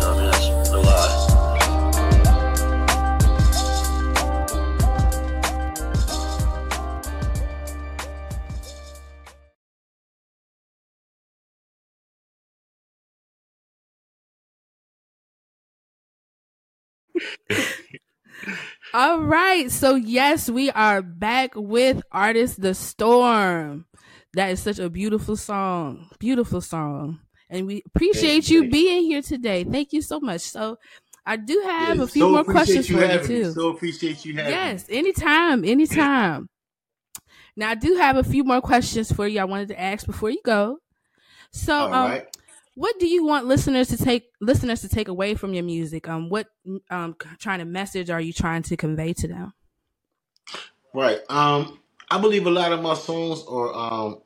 [18.95, 19.71] All right.
[19.71, 23.87] So, yes, we are back with artist The Storm.
[24.35, 26.11] That is such a beautiful song.
[26.19, 27.21] Beautiful song.
[27.49, 29.65] And we appreciate you being here today.
[29.65, 30.43] Thank you so much.
[30.43, 30.79] So,
[31.25, 33.43] I do have Yeah, a few so more questions for you, having me.
[33.43, 33.45] too.
[33.45, 34.99] So appreciate you having Yes, me.
[34.99, 36.49] anytime, anytime.
[37.57, 39.41] Now I do have a few more questions for you.
[39.41, 40.79] I wanted to ask before you go.
[41.53, 42.32] So, um, right.
[42.75, 46.09] What do you want listeners to take listeners to take away from your music?
[46.09, 46.49] Um, what
[46.91, 49.53] um trying to message are you trying to convey to them?
[50.95, 51.21] Right.
[51.29, 54.19] Um, I believe a lot of my songs are, um,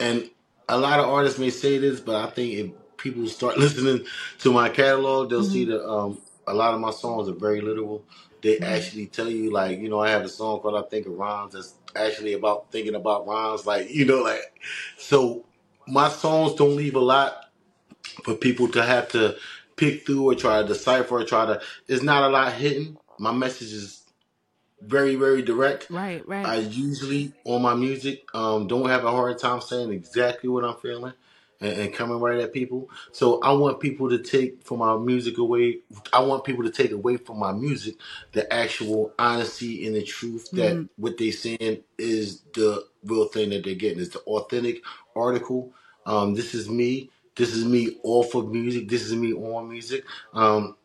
[0.00, 0.30] and
[0.68, 4.06] a lot of artists may say this, but I think if people start listening
[4.40, 5.70] to my catalog, they'll see Mm-hmm.
[5.72, 8.04] that um, a lot of my songs are very literal.
[8.42, 8.62] They Mhm.
[8.62, 11.54] actually tell you, like, you know, I have a song called "I Think of Rhymes"
[11.54, 14.60] that's actually about thinking about rhymes, like, you know, like,
[14.98, 15.44] so
[15.86, 17.43] my songs don't leave a lot
[18.24, 19.36] for people to have to
[19.76, 21.60] pick through or try to decipher or try to.
[21.88, 22.96] It's not a lot hidden.
[23.18, 24.02] My message is
[24.80, 25.90] very, very direct.
[25.90, 26.46] Right, right.
[26.46, 30.76] I usually on my music um, don't have a hard time saying exactly what I'm
[30.76, 31.14] feeling
[31.60, 32.90] and, and coming right at people.
[33.12, 35.78] So I want people to take from my music away.
[36.12, 37.94] I want people to take away from my music
[38.32, 40.88] the actual honesty and the truth that Mhm.
[40.96, 44.00] what they're saying is the real thing that they're getting.
[44.00, 44.82] Is the authentic
[45.16, 45.72] article.
[46.06, 47.10] Um, this is me.
[47.36, 48.88] This is me off of music.
[48.88, 50.04] This is me on music.
[50.32, 50.76] Um,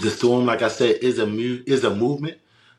[0.00, 2.38] the storm, like I said, is a mu- is a movement.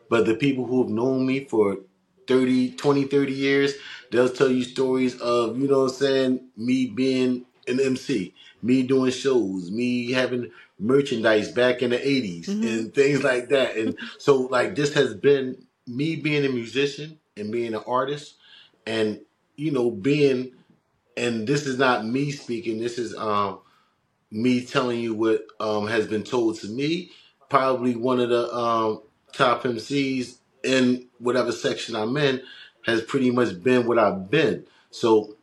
[0.09, 1.79] But the people who have known me for
[2.27, 3.73] 30, 20, 30 years,
[4.11, 8.83] they'll tell you stories of, you know what I'm saying, me being an MC, me
[8.83, 12.63] doing shows, me having merchandise back in the 80s Mhm.
[12.67, 13.77] and things like that.
[13.77, 18.35] And so like this has been me being a musician and being an artist
[18.85, 19.21] and
[19.55, 20.51] you know being
[21.19, 23.59] and this is not me speaking, this is um
[24.31, 27.11] me telling you what um, has been told to me.
[27.49, 29.01] Probably one of the um,
[29.33, 32.41] top MCs in whatever section I'm in
[32.85, 34.65] has pretty much been what I've been.
[34.91, 35.35] So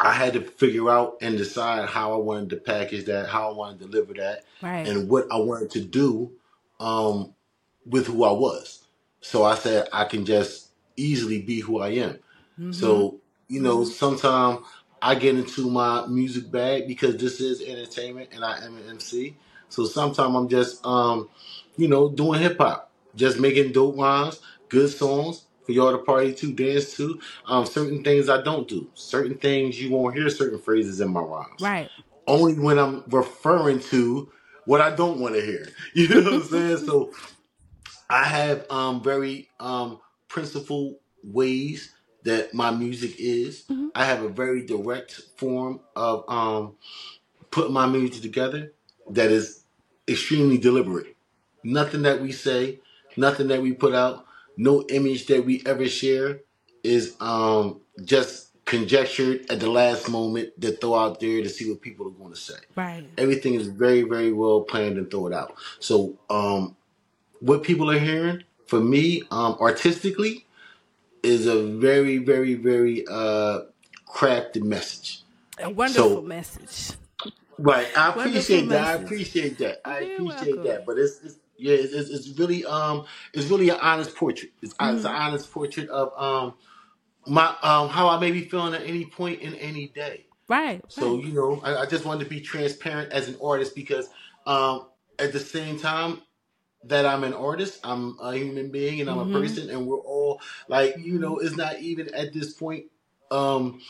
[0.00, 3.54] I had to figure out and decide how I wanted to package that, how I
[3.54, 4.86] wanted to deliver that, Right.
[4.86, 6.32] and what I wanted to do
[6.80, 7.34] um,
[7.86, 8.84] with who I was.
[9.20, 12.18] So I said I can just easily be who I am.
[12.60, 12.74] Mhm.
[12.74, 13.92] So, you know, Mhm.
[13.92, 14.60] sometimes
[15.00, 19.36] I get into my music bag because this is entertainment and I am an MC.
[19.68, 21.28] So sometimes I'm just, um,
[21.76, 26.32] you know, doing hip hop, just making dope rhymes, good songs for y'all to party
[26.34, 27.20] to, dance to.
[27.46, 28.90] Um, certain things I don't do.
[28.94, 31.60] Certain things you won't hear certain phrases in my rhymes.
[31.60, 31.90] Right.
[32.26, 34.30] Only when I'm referring to
[34.64, 35.68] what I don't want to hear.
[35.94, 36.76] You know what I'm saying?
[36.78, 37.12] So
[38.10, 41.94] I have um very um principled ways
[42.24, 43.64] that my music is.
[43.70, 43.90] Mhm.
[43.94, 46.74] I have a very direct form of um
[47.50, 48.72] putting my music together
[49.10, 49.64] that is
[50.06, 51.16] extremely deliberate.
[51.64, 52.80] Nothing that we say,
[53.16, 56.40] nothing that we put out, no image that we ever share
[56.82, 61.80] is um just conjectured at the last moment to throw out there to see what
[61.80, 63.08] people are going to say Right.
[63.16, 66.76] everything is very very well planned and thought out so um
[67.40, 70.44] what people are hearing for me um artistically
[71.22, 73.60] is a very very very uh
[74.08, 75.22] crafted message
[75.58, 76.92] A wonderful so message.
[77.58, 80.64] right i Wonderful appreciate that i appreciate that i You're appreciate welcome.
[80.64, 84.52] that but it's, it's yeah it's, it's it's really um it's really an honest portrait
[84.62, 85.14] it's, it's an Mhm.
[85.14, 86.54] honest portrait of um
[87.26, 90.82] my um how i may be feeling at any point in any day Right.
[90.88, 91.18] so Right.
[91.18, 94.10] you know, I, I just wanted to be transparent as an artist because
[94.46, 94.88] um,
[95.18, 96.22] at the same time
[96.84, 99.32] that I'm an artist, I'm a human being and I'm a Mhm.
[99.32, 102.86] person, and we're all like, you know, it's not even at this point.
[103.30, 103.80] Um,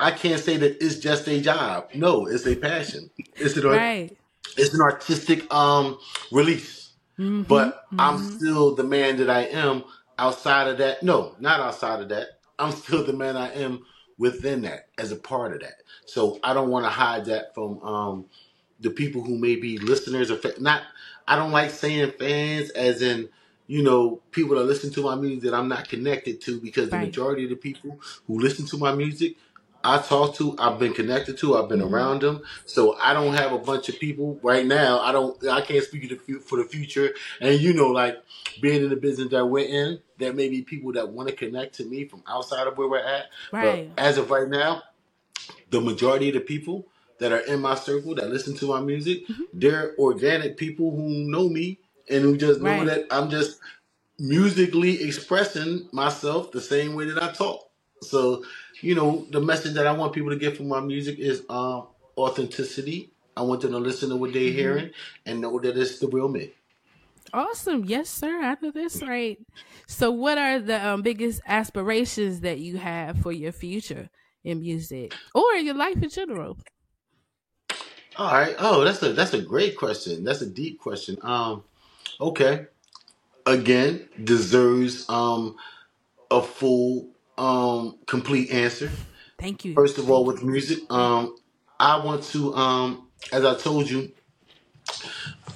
[0.00, 1.88] I can't say that it's just a job.
[1.94, 3.10] No, it's a passion.
[3.36, 4.16] It's an Right.
[4.56, 5.98] it's an artistic um
[6.32, 6.92] release.
[7.18, 7.46] Mhm.
[7.48, 8.32] But I'm Mhm.
[8.36, 9.84] still the man that I am
[10.18, 11.02] outside of that.
[11.02, 12.40] No, not outside of that.
[12.58, 13.84] I'm still the man I am
[14.18, 15.82] within that as a part of that.
[16.06, 18.26] So I don't want to hide that from um,
[18.80, 20.82] the people who may be listeners or fa- not.
[21.26, 23.28] I don't like saying fans as in
[23.66, 26.96] you know people that listen to my music that I'm not connected to because the
[26.96, 27.06] Right.
[27.06, 29.36] majority of the people who listen to my music
[29.84, 31.90] I talk to, I've been connected to, I've been Mhm.
[31.90, 32.42] around them.
[32.66, 35.00] So I don't have a bunch of people right now.
[35.00, 35.44] I don't.
[35.48, 37.12] I can't speak to the fu- for the future.
[37.40, 38.22] And you know, like
[38.60, 41.74] being in the business that we're in, there may be people that want to connect
[41.78, 43.24] to me from outside of where we're at.
[43.52, 43.90] Right.
[43.96, 44.84] But as of right now,
[45.70, 46.86] the majority of the people
[47.18, 49.46] that are in my circle that listen to my music, Mhm.
[49.52, 51.78] they're organic people who know me
[52.10, 52.86] and who just know Right.
[52.86, 53.60] that I'm just
[54.18, 57.68] musically expressing myself the same way that I talk.
[58.02, 58.44] So,
[58.80, 61.88] you know, the message that I want people to get from my music is um,
[62.18, 63.12] authenticity.
[63.36, 64.54] I want them to listen to what they're Mhm.
[64.54, 64.90] hearing
[65.26, 66.52] and know that it's the real me.
[67.32, 67.84] Awesome.
[67.84, 68.42] Yes, sir.
[68.42, 69.38] I know that's right.
[69.86, 74.10] So, what are the um, biggest aspirations that you have for your future
[74.44, 76.58] in music or your life in general?
[78.16, 78.54] All right.
[78.58, 80.24] Oh, that's a that's a great question.
[80.24, 81.18] That's a deep question.
[81.22, 81.64] Um,
[82.20, 82.66] okay.
[83.46, 85.56] Again, deserves um
[86.30, 87.08] a full
[87.38, 88.90] um complete answer.
[89.38, 89.74] Thank you.
[89.74, 91.36] First of all, with music, um,
[91.80, 94.12] I want to, um, as I told you,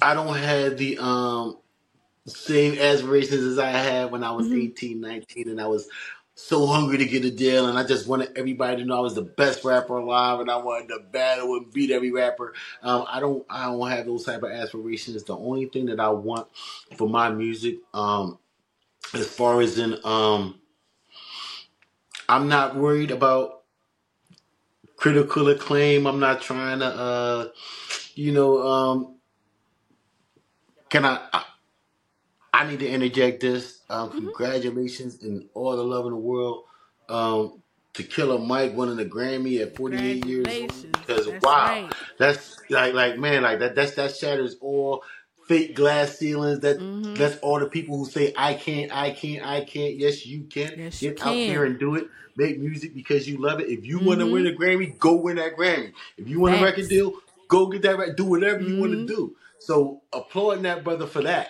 [0.01, 1.57] I don't have the um
[2.25, 4.63] same aspirations as I had when I was Mhm.
[4.63, 5.87] 18, 19, and I was
[6.37, 9.15] so hungry to get a deal, and I just wanted everybody to know I was
[9.15, 12.53] the best rapper alive, and I wanted to battle and beat every rapper.
[12.83, 15.23] Um, I don't, I don't have those type of aspirations.
[15.25, 16.49] The only thing that I want
[16.97, 18.39] for my music, um,
[19.13, 20.59] as far as in, um,
[22.29, 23.63] I'm not worried about
[24.97, 26.07] critical acclaim.
[26.07, 27.49] I'm not trying to, uh,
[28.15, 29.15] you know, um,
[30.89, 31.21] can I?
[31.33, 31.43] I
[32.53, 33.76] I need to interject this.
[33.89, 34.17] Um, Mhm.
[34.17, 36.65] congratulations and all the love in the world
[37.09, 37.61] um,
[37.93, 40.71] to Killer Mike winning the Grammy at 48 years old.
[40.91, 41.93] Because wow, right.
[42.19, 45.03] that's like like man, like that that's that shatters all
[45.47, 46.59] fake glass ceilings.
[46.59, 49.95] That hmm that's all the people who say I can't, I can't, I can't.
[49.95, 50.73] Yes, you can.
[50.77, 51.71] Yes, you Get out there can.
[51.71, 52.07] and do it.
[52.35, 53.69] Make music because you love it.
[53.69, 55.93] If you want to win a Grammy, go win that Grammy.
[56.17, 57.13] If you want a record deal,
[57.47, 57.97] go get that.
[57.97, 58.17] record.
[58.17, 59.35] Do whatever you want to hmm do.
[59.59, 61.47] So applauding that brother for that.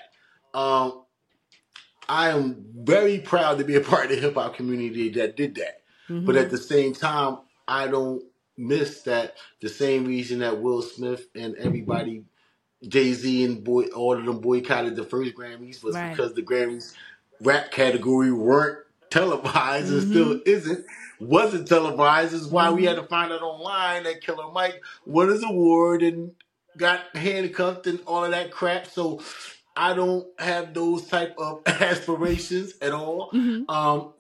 [0.54, 1.04] Um,
[2.10, 5.56] I am very proud to be a part of the hip hop community that did
[5.56, 5.82] that.
[6.26, 8.24] But hmm at the same time, I don't
[8.58, 12.24] miss that the same reason that Will Smith and everybody,
[12.88, 16.12] Jay Z and boy, all of them boycotted the first Grammys was Right.
[16.12, 16.94] because the Grammys
[17.42, 18.80] rap category weren't
[19.10, 20.86] televised and hmm still isn't.
[21.20, 25.30] Wasn't televised is why we hmm had to find out online that Killer Mike won
[25.30, 26.34] his award and
[26.78, 28.88] got handcuffed and all of that crap.
[28.88, 29.22] So
[29.78, 33.30] I don't have those type of aspirations at all.
[33.32, 34.14] hmm Um,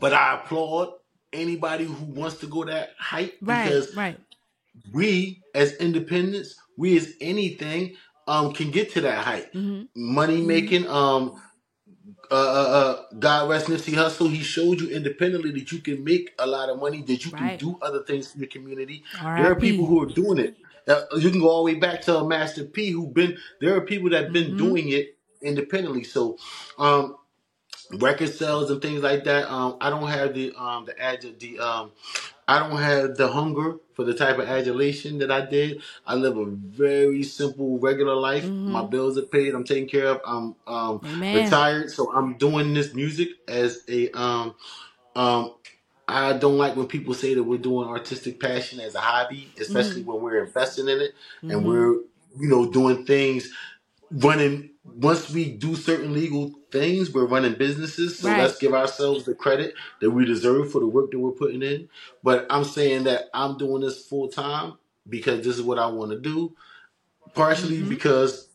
[0.00, 0.94] but I applaud
[1.32, 3.64] anybody who wants to go that height Right.
[3.64, 4.20] because Right.
[4.92, 7.96] we as independents, we as anything,
[8.28, 9.52] um, can get to that height.
[9.52, 11.40] hmm Money hmm making, um,
[12.30, 14.30] uh, uh, uh, God rest Nipsey Hussle.
[14.30, 17.46] He showed you independently that you can make a lot of money, that you can
[17.58, 19.04] do other things for your community.
[19.42, 20.56] There are people who are doing it.
[20.88, 23.38] Uh, you can go all the way back to Master P, who been.
[23.60, 26.04] There are people that have been hmm doing it independently.
[26.04, 26.38] So,
[26.78, 27.16] um,
[27.92, 29.50] record sales and things like that.
[29.52, 31.92] Um, I don't have the um the adu- the um
[32.48, 35.82] I don't have the hunger for the type of adulation that I did.
[36.06, 38.52] I live a very simple, regular life.
[38.66, 39.54] My hmm bills are paid.
[39.54, 40.20] I'm taken care of.
[40.26, 44.54] I'm um retired, so I'm doing this music as a um
[45.16, 45.54] um.
[46.08, 50.02] I don't like when people say that we're doing artistic passion as a hobby, especially
[50.02, 51.12] hmm when we're investing in it
[51.48, 51.92] and hmm we're
[52.38, 53.48] you know doing things
[54.12, 58.38] running once we do certain legal things we're running businesses so Right.
[58.40, 61.88] let's give ourselves the credit that we deserve for the work that we're putting in.
[62.24, 64.74] But i'm saying that i'm doing this full time
[65.08, 66.54] because this is what i want to do
[67.34, 68.48] partially hmm because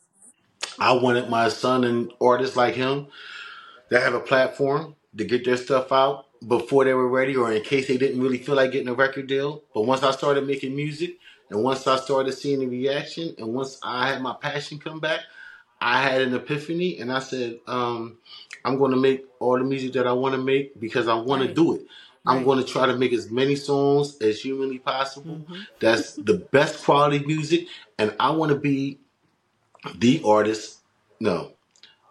[0.80, 3.08] i wanted my son and artists like him
[3.92, 7.64] that have a platform to get their stuff out before they were ready or in
[7.64, 9.64] case they didn't really feel like getting a record deal.
[9.74, 11.18] But once I started making music
[11.50, 15.22] and once I started seeing the reaction and once I had my passion come back,
[15.82, 18.18] I had an epiphany and I said, um,
[18.66, 21.42] I'm going to make all the music that I want to make because I want
[21.42, 21.56] to Right.
[21.56, 21.82] do it.
[22.26, 22.46] I'm Right.
[22.46, 25.36] going to try to make as many songs as humanly possible.
[25.48, 27.68] hmm That's the best quality music.
[27.98, 29.00] And I want to be
[29.98, 30.80] the artist.
[31.20, 31.54] No,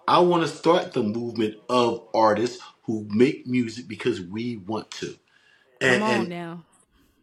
[0.08, 5.14] I want to start the movement of artists who make music because we want to.
[5.82, 6.64] And Come on and now.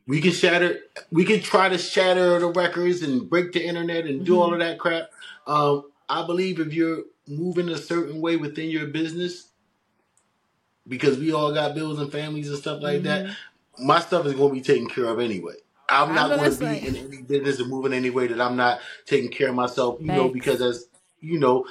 [0.08, 0.80] we can shatter
[1.12, 4.54] we can try to shatter the records and break the internet and do all hmm
[4.54, 5.10] of that crap.
[5.48, 9.50] Um I believe if you're moving a certain way within your business,
[10.88, 13.32] because we all got bills and families and stuff like that, hmm
[13.80, 15.56] my stuff is going to be taken care of anyway.
[15.90, 18.80] I'm not going to be in any business or moving any way that I'm not
[19.06, 20.88] taking care of myself, you know, because as
[21.20, 21.66] you know,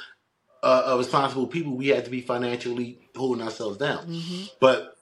[0.65, 4.07] uh, uh, responsible people, we have to be financially holding ourselves down.
[4.07, 4.97] hmm But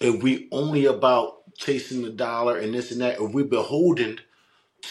[0.00, 4.20] if we only about chasing the dollar and this and that, if we're beholden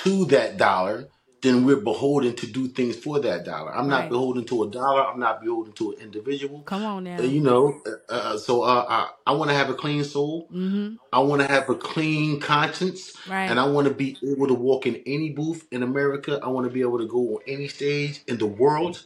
[0.03, 1.09] to that dollar,
[1.41, 3.75] then we're beholden to do things for that dollar.
[3.75, 4.09] I'm not Right.
[4.09, 5.03] beholden to a dollar.
[5.07, 6.61] I'm not beholden to an individual.
[6.63, 7.27] Come on Uh, now.
[7.29, 10.47] you know, uh, uh, so uh, I, I want to have a clean soul.
[10.51, 13.13] hmm I want to have a clean conscience,
[13.51, 16.39] and I want to be able to walk in any booth in America.
[16.43, 19.03] I want to be able to go on any stage in the world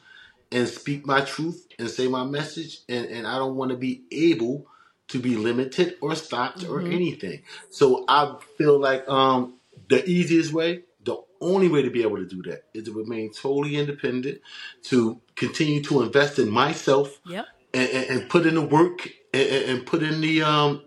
[0.51, 2.79] and speak my truth and say my message.
[2.89, 4.67] And, and I don't want to be able
[5.09, 7.43] to be limited or stopped or hmm anything.
[7.69, 9.55] So I feel like um,
[9.89, 13.31] the easiest way, the only way to be able to do that is to remain
[13.33, 14.41] totally independent,
[14.83, 17.45] to continue to invest in myself Yep.
[17.73, 20.83] and, and, and put in the work and, and and put in the um,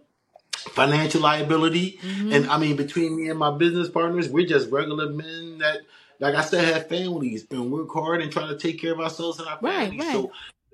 [0.52, 1.98] financial liability.
[2.00, 5.78] hmm And I mean, between me and my business partners, we're just regular men that,
[6.20, 9.38] like I said, have families and work hard and try to take care of ourselves
[9.40, 9.92] and our Right.
[9.92, 9.98] families.
[9.98, 10.10] Right.
[10.10, 10.32] So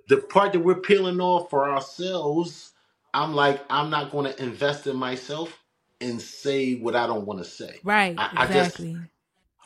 [0.08, 2.72] the part that we're peeling off for ourselves,
[3.14, 5.58] I'm like, I'm not going to invest in myself
[6.00, 7.82] and say what I don't want to say.
[7.84, 8.16] Right.
[8.16, 9.00] I, I just Exactly.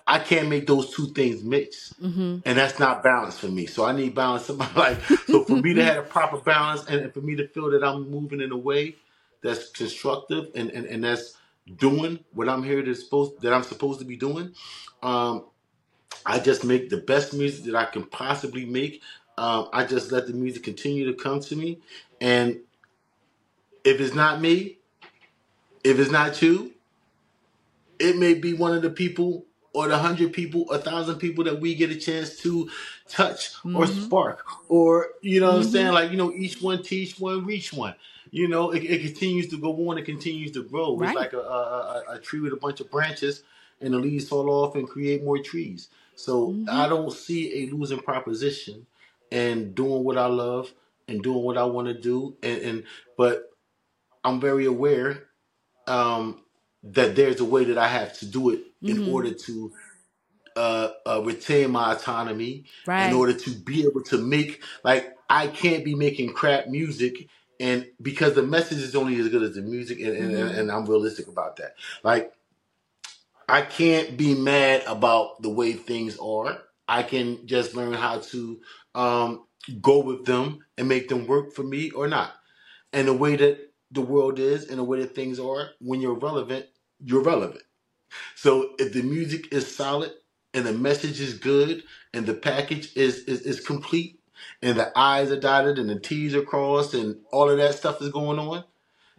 [0.06, 2.38] I can't make those two things mix, Mm-hmm.
[2.44, 3.66] and that's not balance for me.
[3.66, 5.24] So I need balance in my life.
[5.26, 8.10] So for me to have a proper balance, and for me to feel that I'm
[8.10, 8.96] moving in a way
[9.42, 11.36] that's constructive and and, and that's
[11.78, 14.54] doing what I'm here to supposed that I'm supposed to be doing,
[15.02, 15.46] um,
[16.26, 19.02] I just make the best music that I can possibly make.
[19.38, 21.80] Um, I just let the music continue to come to me,
[22.20, 22.60] and
[23.84, 24.78] if it's not me,
[25.84, 26.72] if it's not you,
[27.98, 31.60] it may be one of the people or the hundred people, a thousand people that
[31.60, 32.70] we get a chance to
[33.08, 34.04] touch or Mm-hmm.
[34.04, 35.72] spark, or you know what I'm Mm-hmm.
[35.72, 35.92] saying?
[35.92, 37.94] Like you know, each one teach one, reach one.
[38.30, 39.98] You know, it, it continues to go on.
[39.98, 41.02] It continues to grow.
[41.02, 41.16] It's Right.
[41.16, 43.42] like a, a, a, a tree with a bunch of branches,
[43.80, 45.88] and the leaves fall off and create more trees.
[46.16, 46.70] So Mm-hmm.
[46.70, 48.86] I don't see a losing proposition
[49.32, 50.72] and doing what I love
[51.08, 52.36] and doing what I want to do.
[52.42, 52.84] And, and
[53.16, 53.50] but
[54.24, 55.24] I'm very aware
[55.86, 56.42] um,
[56.84, 59.12] that there's a way that I have to do it in Mm-hmm.
[59.12, 59.72] order to
[60.56, 63.06] uh, uh, retain my autonomy, Right.
[63.06, 67.28] in order to be able to make like I can't be making crap music.
[67.60, 70.58] And because the message is only as good as the music, and, and, Mm-hmm.
[70.60, 71.74] and I'm realistic about that.
[72.02, 72.32] Like
[73.49, 76.59] I can't be mad about the way things are.
[76.88, 78.61] I can just learn how to
[78.95, 79.47] um,
[79.82, 82.34] go with them and make them work for me or not.
[82.92, 86.18] And the way that the world is and the way that things are, when you're
[86.18, 86.66] relevant,
[87.05, 87.62] you're relevant.
[88.36, 90.12] So if the music is solid
[90.55, 91.84] and the message is good
[92.14, 94.20] and the package is, is, is complete
[94.62, 98.03] and the I's are dotted and the T's are crossed and all of that stuff
[98.03, 98.64] is going on,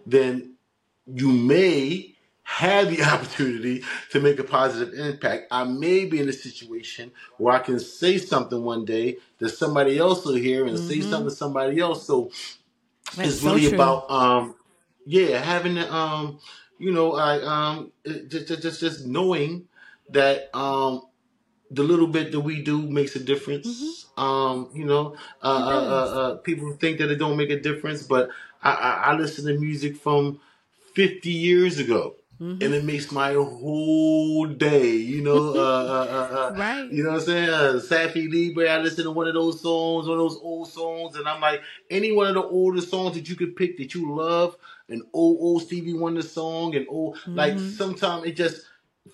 [0.06, 0.56] then
[1.08, 2.15] you may
[2.46, 5.48] have the opportunity to make a positive impact.
[5.52, 9.98] I may be in a situation where I can say something one day that somebody
[9.98, 12.06] else will hear and say something to somebody else.
[12.08, 12.32] So
[13.16, 13.78] That's it's so really true.
[13.78, 14.56] about um
[15.06, 16.40] yeah having the um
[16.80, 17.92] you know I um
[18.30, 19.68] just just just knowing
[20.12, 21.02] that um
[21.72, 24.06] the little bit that we do makes a difference.
[24.18, 25.72] Um, you know, uh, Mm-hmm.
[25.72, 28.30] It uh, uh, uh, people think that it don't make a difference, but
[28.64, 30.40] I, I, I listen to music from
[30.94, 32.16] 50 years ago.
[32.42, 32.64] Mm-hmm.
[32.64, 35.54] And it makes my whole day, you know.
[35.54, 36.92] Uh, uh, uh, uh, Right.
[36.92, 37.50] you know what I'm saying?
[37.50, 41.16] Uh, Safi Libre, I listen to one of those songs, one of those old songs,
[41.16, 44.14] and I'm like, any one of the older songs that you could pick that you
[44.14, 44.58] love,
[44.90, 47.76] an old old Stevie Wonder song, and old like Mm-hmm.
[47.76, 48.62] sometimes it just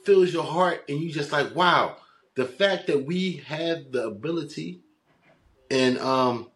[0.03, 1.97] fills your heart, and you just like, wow,
[2.36, 4.82] the fact that we have the ability
[5.69, 6.49] and um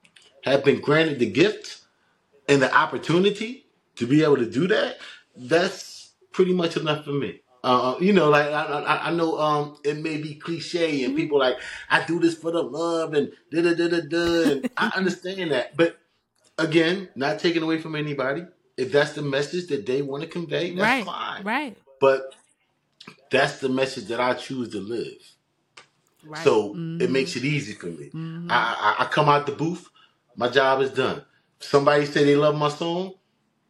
[0.44, 1.82] have been granted the gift
[2.48, 4.98] and the opportunity to be able to do that,
[5.36, 5.95] that's
[6.36, 7.40] pretty much enough for me.
[7.64, 11.40] Uh, you know, like I, I, I know um, it may be cliche and people
[11.40, 11.56] like
[11.90, 14.52] I do this for the love and da da da da da.
[14.52, 15.98] And I understand that, but
[16.60, 18.46] again, not taking away from anybody.
[18.78, 21.06] If that's the message that they want to convey, that's Right.
[21.06, 21.44] fine.
[21.44, 21.78] Right.
[22.02, 22.36] But
[23.32, 25.18] that's the message that I choose to live.
[26.24, 26.44] Right.
[26.44, 27.12] So it Mhm.
[27.12, 28.10] makes it easy for me.
[28.14, 28.52] Mhm.
[28.52, 29.88] I, I, I come out the booth,
[30.36, 31.24] my job is done.
[31.62, 33.14] Somebody say they love my song,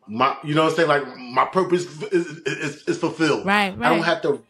[0.08, 0.88] my you know what I'm saying?
[0.89, 3.45] Like my purpose is, is, is fulfilled.
[3.45, 3.78] Right.
[3.78, 3.88] right.
[3.91, 4.41] I don't have to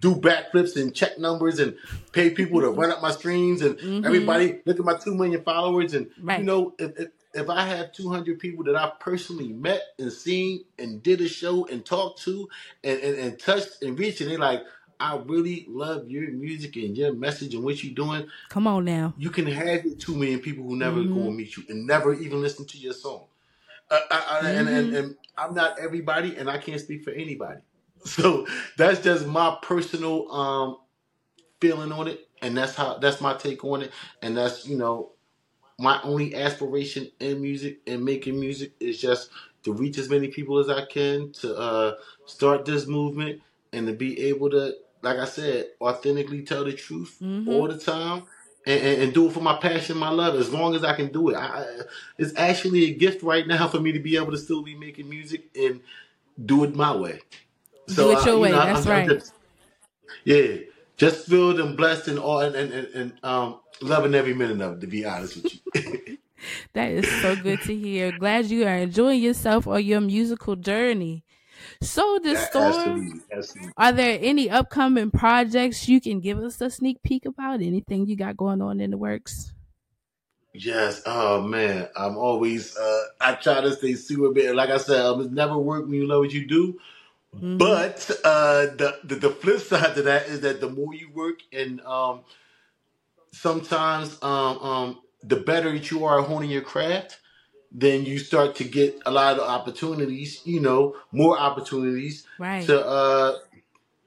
[0.00, 1.74] do backflips and check numbers and
[2.12, 4.04] pay people to run up my streams and Mhm.
[4.06, 6.38] everybody look at my two million followers and Right.
[6.40, 10.64] you know if, if if I have 200 people that I've personally met and seen
[10.78, 12.48] and did a show and talked to
[12.84, 14.62] and, and, and touched and reached and they're like
[15.00, 19.14] I really love your music and your message and what you're doing Come on now.
[19.18, 21.14] you can have your two million people who never Mhm.
[21.14, 23.24] go and meet you and never even listen to your song.
[23.90, 24.98] Uh, I, I, and, and, Mhm.
[24.98, 27.60] and I'm not everybody, and I can't speak for anybody.
[28.06, 28.46] So
[28.78, 30.78] that's just my personal um,
[31.60, 35.12] feeling on it, and that's how that's my take on it, and that's you know
[35.78, 39.30] my only aspiration in music and making music is just
[39.64, 41.94] to reach as many people as I can to uh,
[42.26, 47.18] start this movement and to be able to, like I said, authentically tell the truth
[47.22, 47.48] Mhm.
[47.48, 48.24] all the time
[48.68, 51.10] and, and, and do it for my passion, my love, as long as I can
[51.10, 51.34] do it.
[51.36, 51.80] I, I-
[52.18, 55.08] it's actually a gift right now for me to be able to still be making
[55.08, 55.80] music and
[56.44, 57.20] do it my way.
[57.94, 59.08] Do it uh, your you way, know, that's right.
[59.08, 59.32] just-
[60.24, 60.56] yeah,
[60.96, 64.74] just filled and blessed and all, and, and, and, and um, loving every minute of
[64.74, 64.80] it.
[64.82, 66.18] To be honest with you.
[66.72, 68.12] That is so good to hear.
[68.12, 71.24] Glad you are enjoying yourself on your musical journey.
[71.80, 73.20] So, Dastorm.
[73.76, 77.62] Are there any upcoming projects you can give us a sneak peek about?
[77.62, 79.52] Anything you got going on in the works?
[80.54, 81.02] Yes.
[81.06, 82.76] Oh man, I'm always.
[82.76, 84.54] Uh, I try to stay super big.
[84.54, 86.80] Like I said, um, it's never work when you love what you do.
[87.36, 87.58] Mhm.
[87.58, 91.40] But uh, the, the the flip side to that is that the more you work,
[91.52, 92.20] and um,
[93.32, 97.20] sometimes um, um, the better that you are at honing your craft,
[97.70, 100.40] then you start to get a lot of opportunities.
[100.44, 102.64] You know, more opportunities Right.
[102.66, 103.38] to uh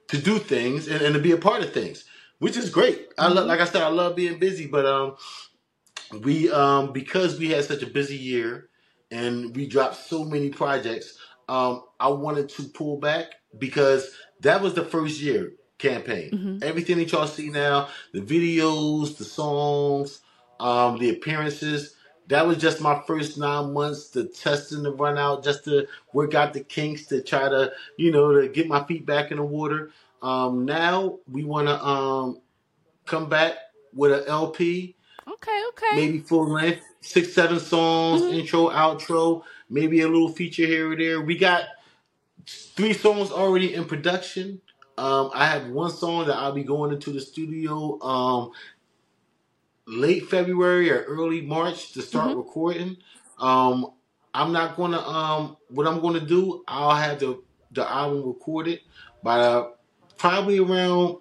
[0.09, 2.03] to do things and, and to be a part of things,
[2.39, 3.07] which is great.
[3.18, 3.47] I love, Mhm.
[3.47, 5.16] like I said, I love being busy, but um,
[6.24, 8.70] we um because we had such a busy year
[9.12, 14.74] and we dropped so many projects um i wanted to pull back because that was
[14.74, 16.64] the first year campaign Mhm.
[16.64, 20.20] everything that y'all see now the videos the songs
[20.59, 21.95] um the appearances
[22.32, 25.88] that was just my first nine months to test and to run out just to
[26.14, 29.38] work out the kinks to try to you know to get my feet back in
[29.38, 29.92] the water
[30.24, 32.40] um now we want to um
[33.06, 33.56] come back
[33.94, 34.96] with an lp
[35.28, 35.96] Okay, okay.
[35.96, 38.40] maybe full length, six, seven songs, Mhm.
[38.40, 41.22] intro, outro, maybe a little feature here or there.
[41.22, 41.66] We got
[42.48, 44.62] three songs already in production.
[44.98, 48.52] Um, I have one song that I'll be going into the studio um,
[49.88, 52.38] late February or early March to start Mhm.
[52.38, 52.98] recording.
[53.40, 53.88] Um,
[54.34, 56.64] I'm not gonna um, what I'm gonna do.
[56.68, 58.80] I'll have the the album recorded
[59.24, 59.70] by uh,
[60.18, 61.18] probably around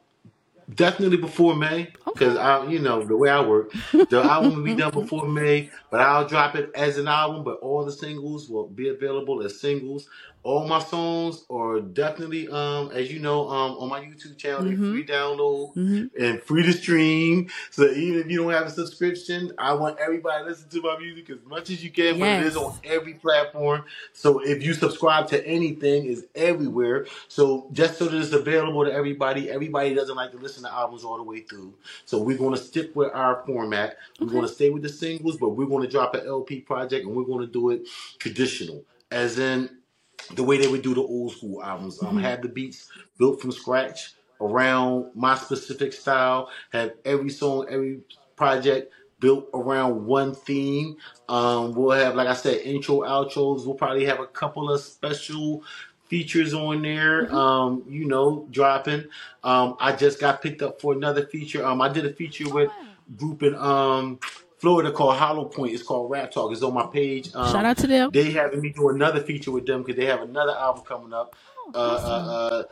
[0.75, 2.43] definitely before May because Okay.
[2.43, 3.73] I, you know, the way I work,
[4.11, 7.45] the album will be done before May, but I'll drop it as an album.
[7.45, 10.09] But all the singles will be available as singles.
[10.43, 14.91] All my songs are definitely, um, as you know, um, on my YouTube channel, Mhm.
[14.91, 16.11] free download Mhm.
[16.19, 17.51] and free to stream.
[17.71, 20.99] So even if you don't have a subscription, I want everybody to listen to my
[20.99, 22.19] music as much as you can.
[22.19, 23.85] But it is on every platform.
[24.15, 27.07] So if you subscribe to anything, it's everywhere.
[27.29, 31.05] So just so that it's available to everybody, everybody doesn't like to listen to albums
[31.05, 31.75] all the way through.
[32.07, 33.99] So we're going to stick with our format.
[34.19, 34.35] We're Okay.
[34.37, 37.15] going to stay with the singles, but we're going to drop an LP project and
[37.15, 37.87] we're going to do it
[38.19, 39.69] traditional, as in
[40.35, 42.01] the way they would do the old school albums.
[42.03, 42.21] Um, Mhm.
[42.23, 46.49] have the beats built from scratch around my specific style.
[46.73, 48.01] Have every song, every
[48.37, 50.97] project built around one theme.
[51.29, 53.67] Um, we'll have, like I said, intro, outros.
[53.67, 55.63] We'll probably have a couple of special
[56.09, 57.27] features on there.
[57.27, 57.33] Mhm.
[57.35, 59.05] Um, you know, dropping.
[59.45, 61.65] Um, I just got picked up for another feature.
[61.65, 62.77] Um, I did a feature Oh with wow.
[63.17, 64.19] group in um
[64.61, 65.75] Florida called Hollow Point.
[65.75, 66.53] It's called Rap Talk.
[66.53, 67.33] It's on my page.
[67.33, 68.11] Shout Um, out to them.
[68.13, 71.37] they having me do another feature with them because they have another album coming up.
[71.59, 72.29] Oh, Uh, uh, awesome.
[72.29, 72.63] uh,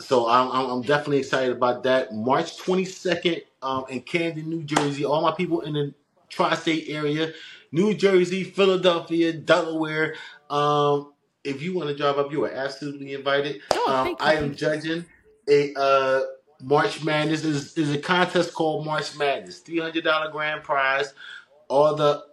[0.00, 2.14] so I'm, I'm, I'm definitely excited about that.
[2.14, 5.04] March 22nd um, in Camden, New Jersey.
[5.04, 5.94] All my people in the
[6.30, 7.32] tri-state area,
[7.72, 10.16] New Jersey, Philadelphia, Delaware.
[10.50, 11.12] Um,
[11.44, 13.60] if you want to drive up, you are absolutely invited.
[13.72, 14.26] Oh, Um, thank you.
[14.26, 15.06] I am judging
[15.48, 16.22] a uh,
[16.62, 17.44] March Madness.
[17.44, 19.60] is is a contest called March Madness.
[19.60, 21.14] Three hundred dollar grand prize.
[21.68, 22.24] All the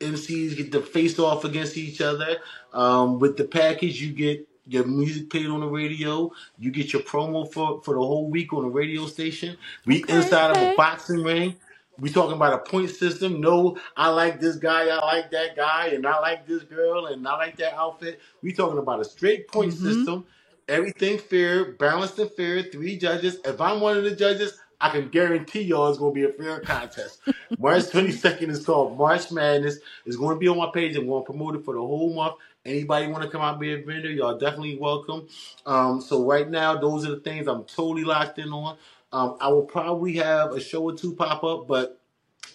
[0.00, 2.38] MCs get to face off against each other.
[2.72, 6.30] Um, with the package, you get your music played on the radio.
[6.58, 9.56] You get your promo for, for the whole week on the radio station.
[9.86, 10.76] We Okay, inside of a okay.
[10.76, 11.56] boxing ring.
[12.00, 13.40] We talking about a point system.
[13.40, 17.26] No, I like this guy, I like that guy, and I like this girl, and
[17.26, 18.20] I like that outfit.
[18.42, 19.82] We talking about a straight point Mhm.
[19.82, 20.26] system.
[20.68, 22.62] Everything fair, balanced and fair.
[22.62, 23.38] Three judges.
[23.44, 26.32] If I'm one of the judges, I can guarantee y'all it's going to be a
[26.32, 27.20] fair contest.
[27.58, 29.78] March 22nd is called March Madness.
[30.04, 30.96] It's going to be on my page.
[30.96, 32.34] I'm going to promote it for the whole month.
[32.64, 35.28] Anybody want to come out and be a vendor, y'all definitely welcome.
[35.66, 38.76] Um, so right now, those are the things I'm totally locked in on.
[39.12, 42.00] Um, I will probably have a show or two pop up, but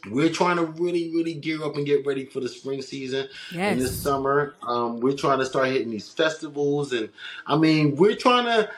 [0.10, 3.80] we're trying to really, really gear up and get ready for the spring season and
[3.80, 4.56] this summer.
[4.64, 7.10] Um, we're trying to start hitting these festivals, and
[7.46, 8.70] I mean, we're trying to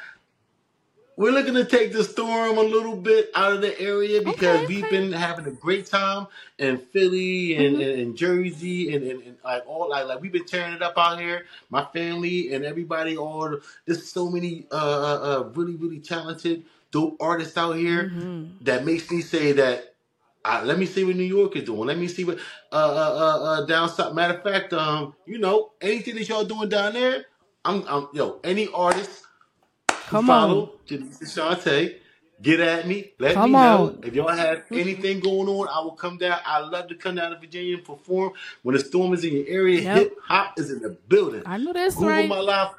[1.16, 4.66] we're looking to take the storm a little bit out of the area because Okay,
[4.68, 5.00] we've okay.
[5.02, 6.28] been having a great time
[6.60, 7.82] in Philly and, Mhm.
[7.92, 11.20] and, and Jersey and, and, like all like like we've been tearing it up out
[11.20, 11.46] here.
[11.70, 16.64] My family and everybody, all the- there's so many uh, uh, uh really really talented
[16.92, 18.52] dope artists out here Mhm.
[18.62, 19.96] that makes me say that.
[20.46, 21.86] Uh, let me see what New York is doing.
[21.88, 22.38] Let me see what
[22.72, 24.14] uh, uh, uh, uh, down south.
[24.14, 27.26] Matter of fact, um, you know, anything that y'all doing down there,
[27.66, 29.24] I'm, I'm yo, any artist
[29.90, 30.38] who Come on.
[30.50, 31.96] follow JaLisa Shaunte,
[32.42, 33.12] get at me.
[33.20, 33.84] Let Come me know.
[33.88, 34.00] on.
[34.04, 36.40] If y'all have anything going on, I will come down.
[36.46, 38.32] I love to come down to Virginia and perform.
[38.64, 39.98] When the storm is in your area, Yep.
[39.98, 41.44] hip hop is in the building.
[41.46, 42.30] I know that's Google right.
[42.30, 42.70] my live.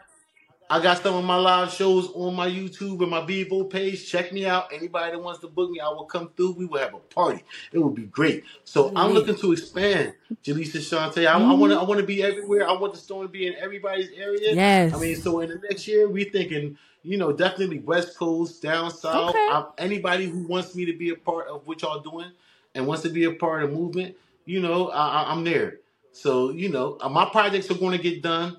[0.72, 4.08] I got some of my live shows on my YouTube and my Vevo page.
[4.08, 4.72] Check me out.
[4.72, 6.52] Anybody that wants to book me, I will come through.
[6.52, 7.42] We will have a party.
[7.72, 8.44] It will be great.
[8.62, 10.14] So I'm looking to expand.
[10.44, 11.26] JaLisa Shaunte.
[11.26, 11.78] I, I want to.
[11.80, 12.68] I want to be everywhere.
[12.68, 14.54] I want the store to be in everybody's area.
[14.54, 14.94] Yes.
[14.94, 15.24] I mean, Yes.
[15.24, 19.30] so in the next year, we thinking, you know, definitely West Coast, down south.
[19.30, 19.38] Okay.
[19.38, 22.30] I, anybody who wants me to be a part of what y'all doing
[22.76, 24.14] and wants to be a part of the movement,
[24.44, 25.78] you know, I, I, I'm there.
[26.12, 28.56] So you know, uh, my projects are going to get done.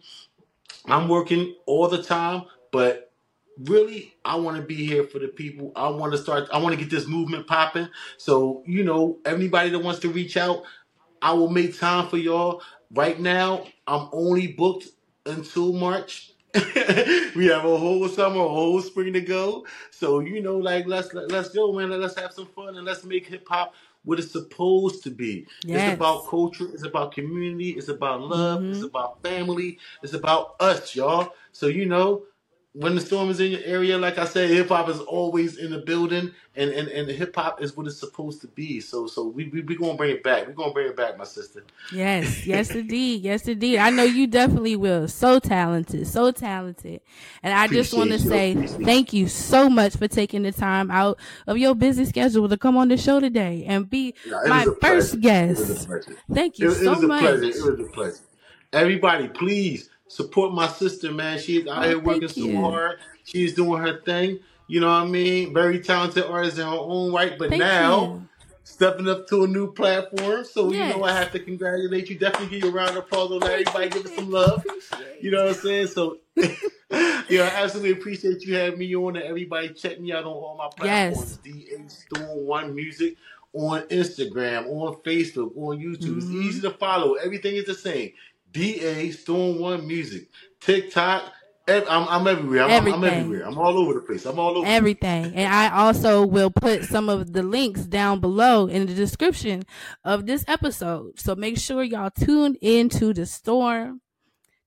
[0.85, 3.11] I'm working all the time, but
[3.57, 5.71] really, I want to be here for the people.
[5.75, 6.49] I want to start.
[6.51, 7.87] I want to get this movement popping.
[8.17, 10.63] So you know, everybody that wants to reach out,
[11.21, 12.61] I will make time for y'all.
[12.93, 14.87] right now, I'm only booked
[15.25, 16.33] until March.
[17.35, 19.65] we have a whole summer, a whole spring to go.
[19.91, 21.89] So you know, like let's let's go, man.
[21.89, 25.45] Let's have some fun and let's make hip hop what it's supposed to be.
[25.63, 26.67] It's about culture.
[26.73, 27.71] It's about community.
[27.71, 28.63] It's about love.
[28.65, 28.85] It's Mm-hmm.
[28.87, 29.77] about family.
[30.01, 31.33] It's about us, y'all.
[31.51, 32.23] So you know,
[32.73, 35.71] when the storm is in your area, like I said, hip hop is always in
[35.71, 38.79] the building, and and, and hip hop is what it's supposed to be.
[38.79, 40.47] So so we we we gonna bring it back.
[40.47, 41.63] We are gonna bring it back, my sister.
[41.89, 43.77] Yes, yes, indeed, yes, indeed.
[43.79, 45.07] I know you definitely will.
[45.09, 47.01] So talented, so talented.
[47.43, 50.89] And I just want to say Appreciate thank you so much for taking the time
[50.91, 54.65] out of your busy schedule to come on the show today and be Yeah, my
[54.81, 55.17] first pleasure.
[55.17, 55.87] It guest.
[56.33, 57.21] Thank It, you it so was a much.
[57.21, 57.43] pleasure.
[57.43, 58.15] It was a pleasure.
[58.73, 61.39] Everybody, please support my sister, man.
[61.39, 62.61] She's out Oh, here working thank so you.
[62.61, 62.99] hard.
[63.25, 64.39] She's doing her thing.
[64.67, 65.53] You know what I mean?
[65.53, 67.37] Very talented artist in her own right.
[67.39, 68.29] But Thank now you.
[68.63, 70.45] stepping up to a new platform.
[70.45, 71.19] So you know I Yes.
[71.19, 72.19] have to congratulate you.
[72.19, 73.47] Definitely give you a round of applause on that.
[73.47, 74.33] Thank Everybody you, give us thank some you.
[74.33, 74.61] love.
[74.67, 75.87] Appreciate You know what I'm saying?
[75.87, 76.19] So
[77.29, 80.57] yeah, I absolutely appreciate you having me on and everybody check me out on all
[80.57, 81.37] my platforms.
[81.37, 81.39] Yes.
[81.43, 83.17] DA Storm One Music
[83.53, 86.17] on Instagram, on Facebook, on YouTube.
[86.19, 87.15] It's hmm easy to follow.
[87.15, 88.11] Everything is the same.
[88.51, 90.29] DA Storm One Music.
[90.59, 91.23] TikTok.
[91.67, 92.63] ev- I'm, I'm everywhere.
[92.63, 93.47] I'm, I'm, I'm everywhere.
[93.47, 94.25] I'm all over the place.
[94.25, 94.67] I'm all over.
[94.67, 95.33] Everything.
[95.35, 99.63] And I also will put some of the links down below in the description
[100.03, 101.19] of this episode.
[101.19, 104.01] So make sure y'all tune into the storm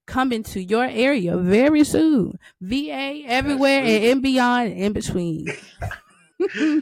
[0.07, 2.39] coming to your area very soon.
[2.61, 5.47] VA everywhere and in beyond and in between.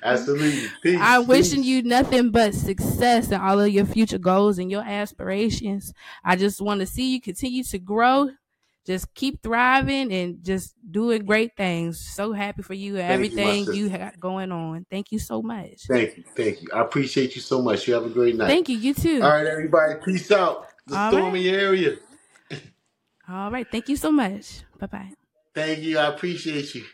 [0.03, 0.69] Absolutely.
[0.83, 0.99] Peace.
[1.01, 1.67] I'm wishing Peace.
[1.67, 5.93] you nothing but success and all of your future goals and your aspirations.
[6.25, 8.31] I just want to see you continue to grow.
[8.85, 12.01] Just keep thriving and just doing great things.
[12.01, 14.87] So happy for you and you, everything you got going on.
[14.91, 15.83] Thank you so much.
[15.87, 16.25] Thank you.
[16.35, 16.69] Thank you.
[16.75, 17.87] I appreciate you so much.
[17.87, 18.49] You have a great night.
[18.49, 18.77] Thank you.
[18.77, 19.23] You too.
[19.23, 19.95] All right, everybody.
[20.05, 20.67] Peace out.
[20.89, 21.47] The All storm right.
[21.47, 21.97] area.
[23.29, 23.67] All right.
[23.71, 24.63] Thank you so much.
[24.81, 25.13] Bye bye.
[25.55, 25.99] Thank you.
[25.99, 26.85] I appreciate you.